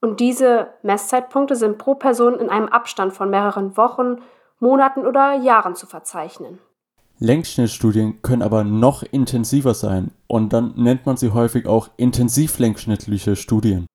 [0.00, 4.22] Und diese Messzeitpunkte sind pro Person in einem Abstand von mehreren Wochen,
[4.58, 6.60] Monaten oder Jahren zu verzeichnen.
[7.22, 13.86] Längsschnittstudien können aber noch intensiver sein und dann nennt man sie häufig auch intensivlängsschnittliche Studien.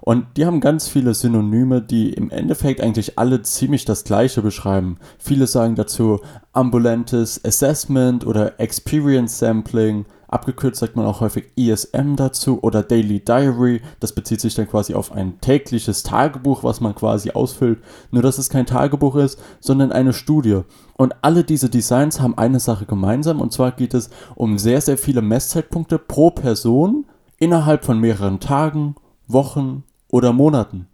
[0.00, 4.98] Und die haben ganz viele Synonyme, die im Endeffekt eigentlich alle ziemlich das gleiche beschreiben.
[5.18, 6.20] Viele sagen dazu
[6.52, 10.06] ambulantes Assessment oder Experience Sampling.
[10.28, 13.82] Abgekürzt sagt man auch häufig ESM dazu oder Daily Diary.
[13.98, 17.80] Das bezieht sich dann quasi auf ein tägliches Tagebuch, was man quasi ausfüllt.
[18.10, 20.60] Nur dass es kein Tagebuch ist, sondern eine Studie.
[20.96, 24.98] Und alle diese Designs haben eine Sache gemeinsam und zwar geht es um sehr, sehr
[24.98, 27.06] viele Messzeitpunkte pro Person
[27.38, 28.94] innerhalb von mehreren Tagen,
[29.26, 30.86] Wochen oder Monaten.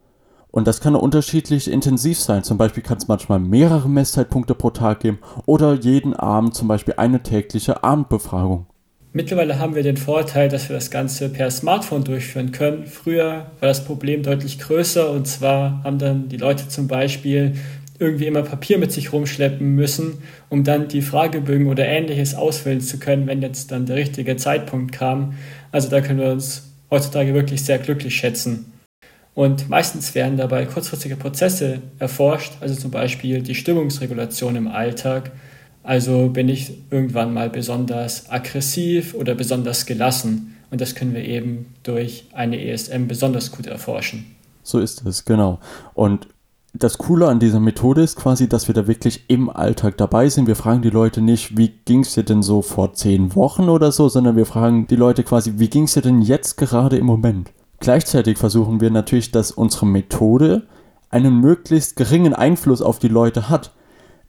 [0.51, 2.43] Und das kann unterschiedlich intensiv sein.
[2.43, 6.95] Zum Beispiel kann es manchmal mehrere Messzeitpunkte pro Tag geben oder jeden Abend zum Beispiel
[6.97, 8.67] eine tägliche Abendbefragung.
[9.13, 12.87] Mittlerweile haben wir den Vorteil, dass wir das Ganze per Smartphone durchführen können.
[12.87, 17.55] Früher war das Problem deutlich größer und zwar haben dann die Leute zum Beispiel
[17.99, 20.19] irgendwie immer Papier mit sich rumschleppen müssen,
[20.51, 24.93] um dann die Fragebögen oder ähnliches ausfüllen zu können, wenn jetzt dann der richtige Zeitpunkt
[24.93, 25.35] kam.
[25.73, 28.73] Also da können wir uns heutzutage wirklich sehr glücklich schätzen.
[29.37, 35.31] Und meistens werden dabei kurzfristige Prozesse erforscht, also zum Beispiel die Stimmungsregulation im Alltag.
[35.83, 40.57] Also bin ich irgendwann mal besonders aggressiv oder besonders gelassen.
[40.71, 44.25] Und das können wir eben durch eine ESM besonders gut erforschen.
[44.63, 45.61] So ist es, genau.
[45.93, 46.29] Und
[46.73, 50.47] das Coole an dieser Methode ist quasi, dass wir da wirklich im Alltag dabei sind.
[50.47, 53.93] Wir fragen die Leute nicht, wie ging es dir denn so vor zehn Wochen oder
[53.93, 57.05] so, sondern wir fragen die Leute quasi, wie ging es dir denn jetzt gerade im
[57.05, 57.51] Moment?
[57.81, 60.67] Gleichzeitig versuchen wir natürlich, dass unsere Methode
[61.11, 63.73] einen möglichst geringen Einfluss auf die Leute hat.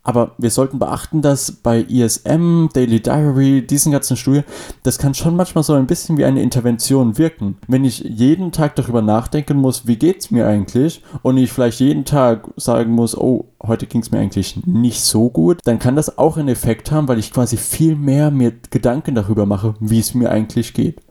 [0.04, 4.46] Aber wir sollten beachten, dass bei ISM, Daily Diary, diesen ganzen Studien,
[4.84, 7.58] das kann schon manchmal so ein bisschen wie eine Intervention wirken.
[7.68, 12.06] Wenn ich jeden Tag darüber nachdenken muss, wie geht's mir eigentlich, und ich vielleicht jeden
[12.06, 16.38] Tag sagen muss, oh, heute ging's mir eigentlich nicht so gut, dann kann das auch
[16.38, 20.32] einen Effekt haben, weil ich quasi viel mehr mir Gedanken darüber mache, wie es mir
[20.32, 21.02] eigentlich geht.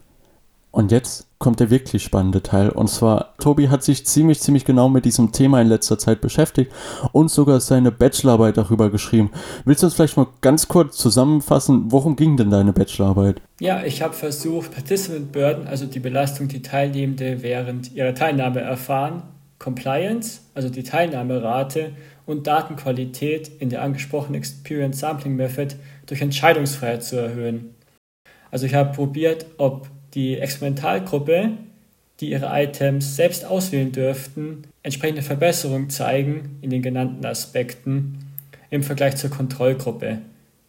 [0.70, 2.70] Und jetzt kommt der wirklich spannende Teil.
[2.70, 6.72] Und zwar, Tobi hat sich ziemlich, ziemlich genau mit diesem Thema in letzter Zeit beschäftigt
[7.12, 9.30] und sogar seine Bachelorarbeit darüber geschrieben.
[9.64, 13.42] Willst du uns vielleicht mal ganz kurz zusammenfassen, worum ging denn deine Bachelorarbeit?
[13.60, 19.22] Ja, ich habe versucht, Participant Burden, also die Belastung, die Teilnehmende während ihrer Teilnahme erfahren,
[19.58, 21.92] Compliance, also die Teilnahmerate
[22.26, 27.74] und Datenqualität in der angesprochenen Experience Sampling Method durch Entscheidungsfreiheit zu erhöhen.
[28.50, 31.50] Also ich habe probiert, ob die Experimentalgruppe,
[32.18, 38.32] die ihre Items selbst auswählen dürften, entsprechende Verbesserungen zeigen in den genannten Aspekten
[38.70, 40.22] im Vergleich zur Kontrollgruppe.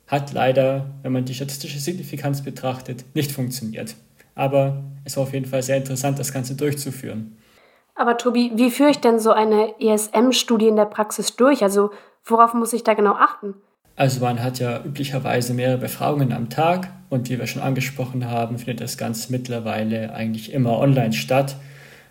[0.06, 3.96] Hat leider, wenn man die statistische Signifikanz betrachtet, nicht funktioniert.
[4.36, 7.38] Aber es war auf jeden Fall sehr interessant, das Ganze durchzuführen.
[7.96, 11.64] Aber Tobi, wie führe ich denn so eine ESM-Studie in der Praxis durch?
[11.64, 11.90] Also
[12.24, 13.56] worauf muss ich da genau achten?
[13.98, 18.60] Also man hat ja üblicherweise mehrere Befragungen am Tag und wie wir schon angesprochen haben,
[18.60, 21.56] findet das Ganze mittlerweile eigentlich immer online statt.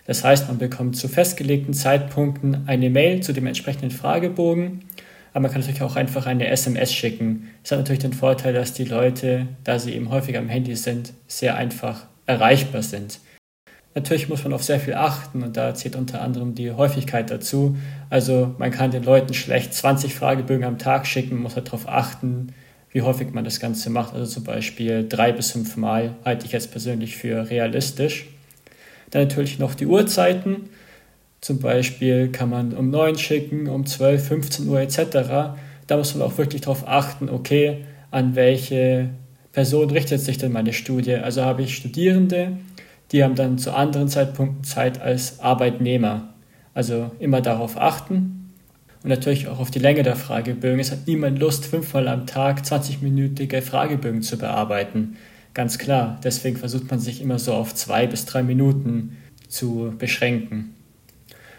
[0.04, 4.80] Das heißt, man bekommt zu festgelegten Zeitpunkten eine Mail zu dem entsprechenden Fragebogen,
[5.32, 7.50] aber man kann natürlich auch einfach eine SMS schicken.
[7.62, 11.12] Das hat natürlich den Vorteil, dass die Leute, da sie eben häufig am Handy sind,
[11.28, 13.20] sehr einfach erreichbar sind.
[13.96, 17.78] Natürlich muss man auf sehr viel achten und da zählt unter anderem die Häufigkeit dazu.
[18.10, 22.52] Also man kann den Leuten schlecht 20 Fragebögen am Tag schicken, muss halt darauf achten,
[22.92, 24.12] wie häufig man das Ganze macht.
[24.12, 28.26] Also zum Beispiel drei bis fünf Mal halte ich jetzt persönlich für realistisch.
[29.12, 30.68] Dann natürlich noch die Uhrzeiten.
[31.40, 34.98] Zum Beispiel kann man um 9 schicken, um 12, 15 Uhr etc.
[35.86, 37.78] Da muss man auch wirklich darauf achten, okay,
[38.10, 39.08] an welche
[39.52, 41.14] Person richtet sich denn meine Studie.
[41.14, 42.58] Also habe ich Studierende,
[43.12, 46.34] die haben dann zu anderen Zeitpunkten Zeit als Arbeitnehmer.
[46.74, 48.52] Also immer darauf achten
[49.02, 50.80] und natürlich auch auf die Länge der Fragebögen.
[50.80, 55.16] Es hat niemand Lust, fünfmal am Tag 20-minütige Fragebögen zu bearbeiten.
[55.54, 56.20] Ganz klar.
[56.24, 59.16] Deswegen versucht man sich immer so auf zwei bis drei Minuten
[59.48, 60.74] zu beschränken.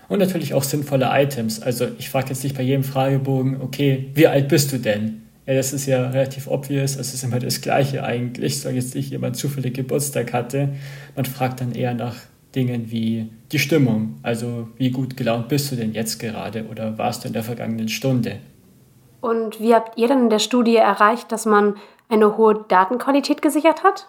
[0.10, 1.62] Und natürlich auch sinnvolle Items.
[1.62, 5.24] Also ich frage jetzt nicht bei jedem Fragebogen, okay, wie alt bist du denn?
[5.48, 6.98] Ja, das ist ja relativ obvious.
[6.98, 10.76] Es ist immer das Gleiche eigentlich, solange jetzt nicht jemand zufällig Geburtstag hatte.
[11.16, 12.18] Man fragt dann eher nach
[12.54, 14.20] Dingen wie die Stimmung.
[14.24, 17.88] Also wie gut gelaunt bist du denn jetzt gerade oder warst du in der vergangenen
[17.88, 18.40] Stunde?
[19.22, 21.76] Und wie habt ihr denn in der Studie erreicht, dass man
[22.10, 24.08] eine hohe Datenqualität gesichert hat?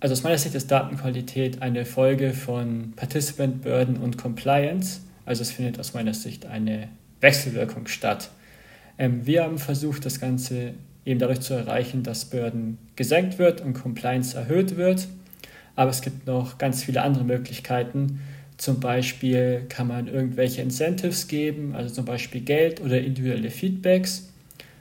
[0.00, 5.00] Also aus meiner Sicht ist Datenqualität eine Folge von Participant Burden und Compliance.
[5.24, 6.88] Also es findet aus meiner Sicht eine
[7.20, 8.30] Wechselwirkung statt.
[8.98, 10.74] Ähm, wir haben versucht, das Ganze
[11.04, 15.08] eben dadurch zu erreichen, dass Burden gesenkt wird und Compliance erhöht wird.
[15.76, 18.20] Aber es gibt noch ganz viele andere Möglichkeiten.
[18.56, 24.30] Zum Beispiel kann man irgendwelche Incentives geben, also zum Beispiel Geld oder individuelle Feedbacks.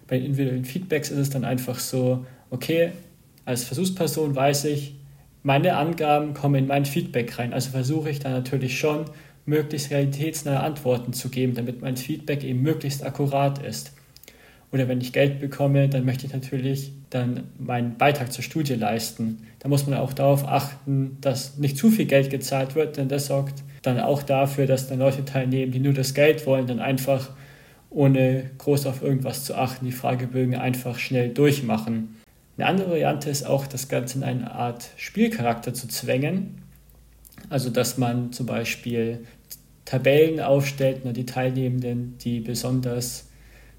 [0.07, 2.91] Bei individuellen Feedbacks ist es dann einfach so, okay,
[3.43, 4.95] als Versuchsperson weiß ich,
[5.43, 7.53] meine Angaben kommen in mein Feedback rein.
[7.53, 9.05] Also versuche ich dann natürlich schon,
[9.45, 13.94] möglichst realitätsnahe Antworten zu geben, damit mein Feedback eben möglichst akkurat ist.
[14.75, 19.37] Oder wenn ich Geld bekomme, dann möchte ich natürlich dann meinen Beitrag zur Studie leisten.
[19.59, 23.27] Da muss man auch darauf achten, dass nicht zu viel Geld gezahlt wird, denn das
[23.27, 27.29] sorgt dann auch dafür, dass dann Leute teilnehmen, die nur das Geld wollen, dann einfach
[27.89, 32.17] ohne groß auf irgendwas zu achten, die Fragebögen einfach schnell durchmachen.
[32.57, 36.63] Eine andere Variante ist auch, das Ganze in eine Art Spielcharakter zu zwängen.
[37.49, 39.19] Also, dass man zum Beispiel
[39.85, 43.24] Tabellen aufstellt, und die Teilnehmenden, die besonders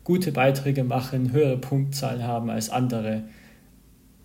[0.07, 3.25] gute Beiträge machen, höhere Punktzahlen haben als andere.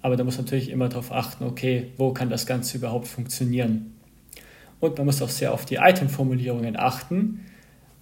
[0.03, 3.95] Aber da muss man natürlich immer darauf achten, okay, wo kann das Ganze überhaupt funktionieren?
[4.79, 7.47] Und man muss auch sehr auf die Item-Formulierungen achten.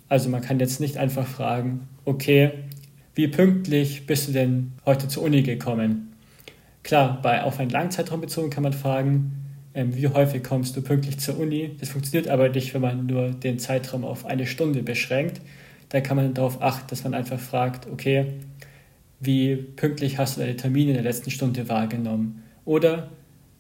[0.10, 2.52] Also man kann jetzt nicht einfach fragen, okay,
[3.16, 6.14] wie pünktlich bist du denn heute zur Uni gekommen?
[6.84, 9.32] Klar, bei auf einen Langzeitraum bezogen kann man fragen,
[9.74, 11.78] ähm, wie häufig kommst du pünktlich zur Uni?
[11.80, 15.40] Das funktioniert aber nicht, wenn man nur den Zeitraum auf eine Stunde beschränkt.
[15.90, 18.34] Da kann man darauf achten, dass man einfach fragt, okay,
[19.20, 22.44] wie pünktlich hast du deine Termine in der letzten Stunde wahrgenommen?
[22.64, 23.10] Oder,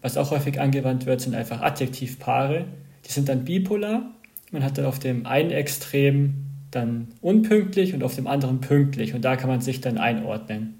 [0.02, 2.66] was auch häufig angewandt wird, sind einfach Adjektivpaare.
[3.06, 4.12] Die sind dann bipolar.
[4.52, 9.14] Man hat dann auf dem einen Extrem dann unpünktlich und auf dem anderen pünktlich.
[9.14, 10.79] Und da kann man sich dann einordnen.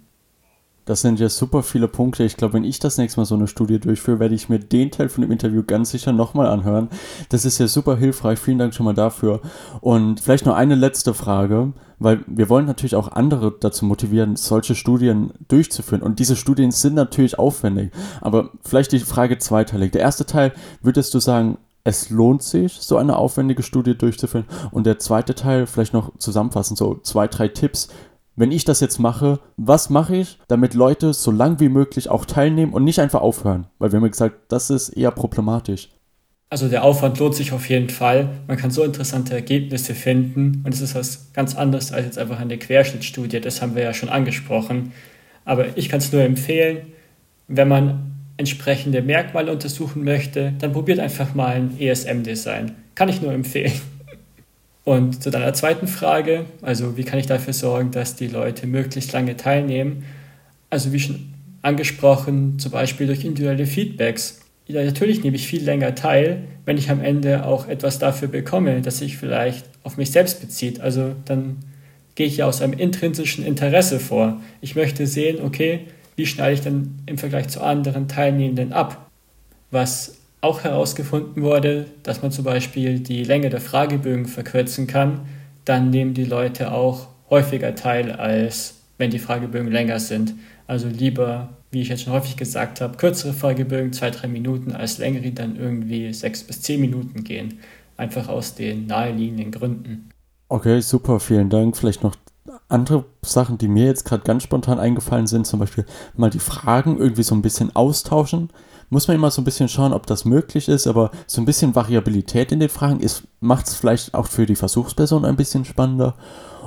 [0.90, 2.24] Das sind ja super viele Punkte.
[2.24, 4.90] Ich glaube, wenn ich das nächste Mal so eine Studie durchführe, werde ich mir den
[4.90, 6.90] Teil von dem Interview ganz sicher nochmal anhören.
[7.30, 8.40] Das ist ja super hilfreich.
[8.40, 9.40] Vielen Dank schon mal dafür.
[9.82, 14.74] Und vielleicht noch eine letzte Frage, weil wir wollen natürlich auch andere dazu motivieren, solche
[14.74, 16.02] Studien durchzuführen.
[16.02, 17.92] Und diese Studien sind natürlich aufwendig.
[18.20, 19.92] Aber vielleicht die Frage zweiteilig.
[19.92, 24.46] Der erste Teil, würdest du sagen, es lohnt sich, so eine aufwendige Studie durchzuführen.
[24.72, 27.90] Und der zweite Teil, vielleicht noch zusammenfassend, so zwei, drei Tipps,
[28.40, 32.24] wenn ich das jetzt mache, was mache ich, damit Leute so lang wie möglich auch
[32.24, 33.68] teilnehmen und nicht einfach aufhören?
[33.80, 35.90] Weil wir haben ja gesagt, das ist eher problematisch.
[36.50, 38.30] Also der Aufwand lohnt sich auf jeden Fall.
[38.48, 42.40] Man kann so interessante Ergebnisse finden und es ist was ganz anderes als jetzt einfach
[42.40, 43.42] eine Querschnittstudie.
[43.42, 44.94] Das haben wir ja schon angesprochen.
[45.44, 46.94] Aber ich kann es nur empfehlen,
[47.50, 52.72] wenn man entsprechende Merkmale untersuchen möchte, dann probiert einfach mal ein ESM-Design.
[52.96, 53.74] Kann ich nur empfehlen.
[54.90, 59.14] Und zu deiner zweiten Frage, also wie kann ich dafür sorgen, dass die Leute möglichst
[59.14, 60.04] lange teilnehmen?
[60.72, 61.32] Also wie schon
[61.62, 64.40] angesprochen, zum Beispiel durch individuelle Feedbacks.
[64.66, 68.82] Ja, natürlich nehme ich viel länger teil, wenn ich am Ende auch etwas dafür bekomme,
[68.82, 70.82] das sich vielleicht auf mich selbst bezieht.
[70.82, 71.58] Also dann
[72.16, 74.42] gehe ich ja aus einem intrinsischen Interesse vor.
[74.60, 75.82] Ich möchte sehen, okay,
[76.16, 79.08] wie schneide ich dann im Vergleich zu anderen Teilnehmenden ab?
[79.70, 85.22] Was auch herausgefunden wurde, dass man zum Beispiel die Länge der Fragebögen verkürzen kann,
[85.66, 90.36] dann nehmen die Leute auch häufiger teil, als wenn die Fragebögen länger sind.
[90.68, 94.98] Also lieber, wie ich jetzt schon häufig gesagt habe, kürzere Fragebögen, zwei, drei Minuten, als
[94.98, 97.60] längere, die dann irgendwie sechs bis zehn Minuten gehen.
[97.98, 100.10] Einfach aus den naheliegenden Gründen.
[100.48, 101.76] Okay, super, vielen Dank.
[101.78, 102.16] Vielleicht noch
[102.70, 106.98] Andere Sachen, die mir jetzt gerade ganz spontan eingefallen sind, zum Beispiel mal die Fragen
[106.98, 108.50] irgendwie so ein bisschen austauschen.
[108.92, 111.76] Muss man immer so ein bisschen schauen, ob das möglich ist, aber so ein bisschen
[111.76, 113.02] Variabilität in den Fragen
[113.40, 116.16] macht es vielleicht auch für die Versuchsperson ein bisschen spannender.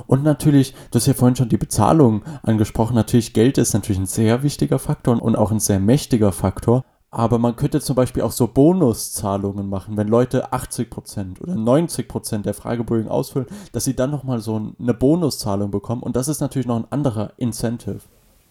[0.05, 4.05] Und natürlich, du hast ja vorhin schon die Bezahlung angesprochen, natürlich Geld ist natürlich ein
[4.05, 6.83] sehr wichtiger Faktor und auch ein sehr mächtiger Faktor.
[7.15, 12.55] Aber man könnte zum Beispiel auch so Bonuszahlungen machen, wenn Leute 80% oder 90% der
[12.55, 16.01] Fragebögen ausfüllen, dass sie dann nochmal so eine Bonuszahlung bekommen.
[16.01, 17.99] Und das ist natürlich noch ein anderer Incentive.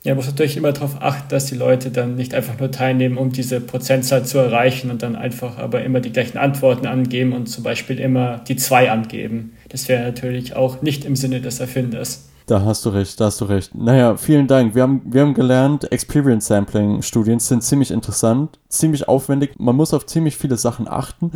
[0.04, 3.32] Ja, muss natürlich immer darauf achten, dass die Leute dann nicht einfach nur teilnehmen, um
[3.32, 7.64] diese Prozentzahl zu erreichen und dann einfach aber immer die gleichen Antworten angeben und zum
[7.64, 9.54] Beispiel immer die zwei angeben.
[9.70, 12.28] Das wäre natürlich auch nicht im Sinne des Erfinders.
[12.46, 13.74] Da hast du recht, da hast du recht.
[13.74, 14.74] Naja, vielen Dank.
[14.74, 19.58] Wir haben, wir haben gelernt, Experience Sampling Studien sind ziemlich interessant, ziemlich aufwendig.
[19.58, 21.32] Man muss auf ziemlich viele Sachen achten.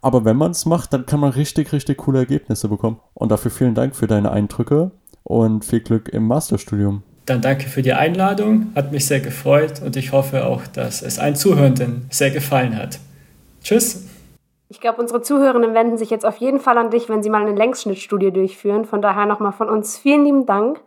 [0.00, 3.00] Aber wenn man es macht, dann kann man richtig, richtig coole Ergebnisse bekommen.
[3.14, 4.92] Und dafür vielen Dank für deine Eindrücke
[5.24, 7.02] und viel Glück im Masterstudium.
[7.26, 11.18] Dann danke für die Einladung, hat mich sehr gefreut und ich hoffe auch, dass es
[11.18, 13.00] allen Zuhörenden sehr gefallen hat.
[13.64, 14.05] Tschüss.
[14.68, 17.42] Ich glaube, unsere Zuhörenden wenden sich jetzt auf jeden Fall an dich, wenn sie mal
[17.42, 18.84] eine Längsschnittstudie durchführen.
[18.84, 20.82] Von daher nochmal von uns vielen lieben Dank.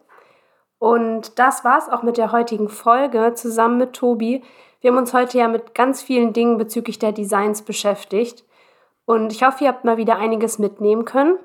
[0.79, 4.43] Und das war's auch mit der heutigen Folge zusammen mit Tobi.
[4.81, 8.45] Wir haben uns heute ja mit ganz vielen Dingen bezüglich der Designs beschäftigt.
[9.05, 11.37] Und ich hoffe, ihr habt mal wieder einiges mitnehmen können.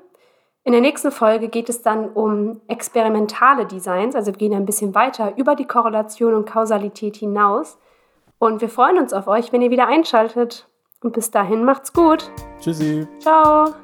[0.63, 4.95] In der nächsten Folge geht es dann um experimentale Designs, also wir gehen ein bisschen
[4.95, 7.77] weiter über die Korrelation und Kausalität hinaus.
[8.39, 10.67] Und wir freuen uns auf euch, wenn ihr wieder einschaltet.
[11.05, 12.31] Und bis dahin macht's gut.
[12.59, 13.07] Tschüssi.
[13.19, 13.75] Ciao.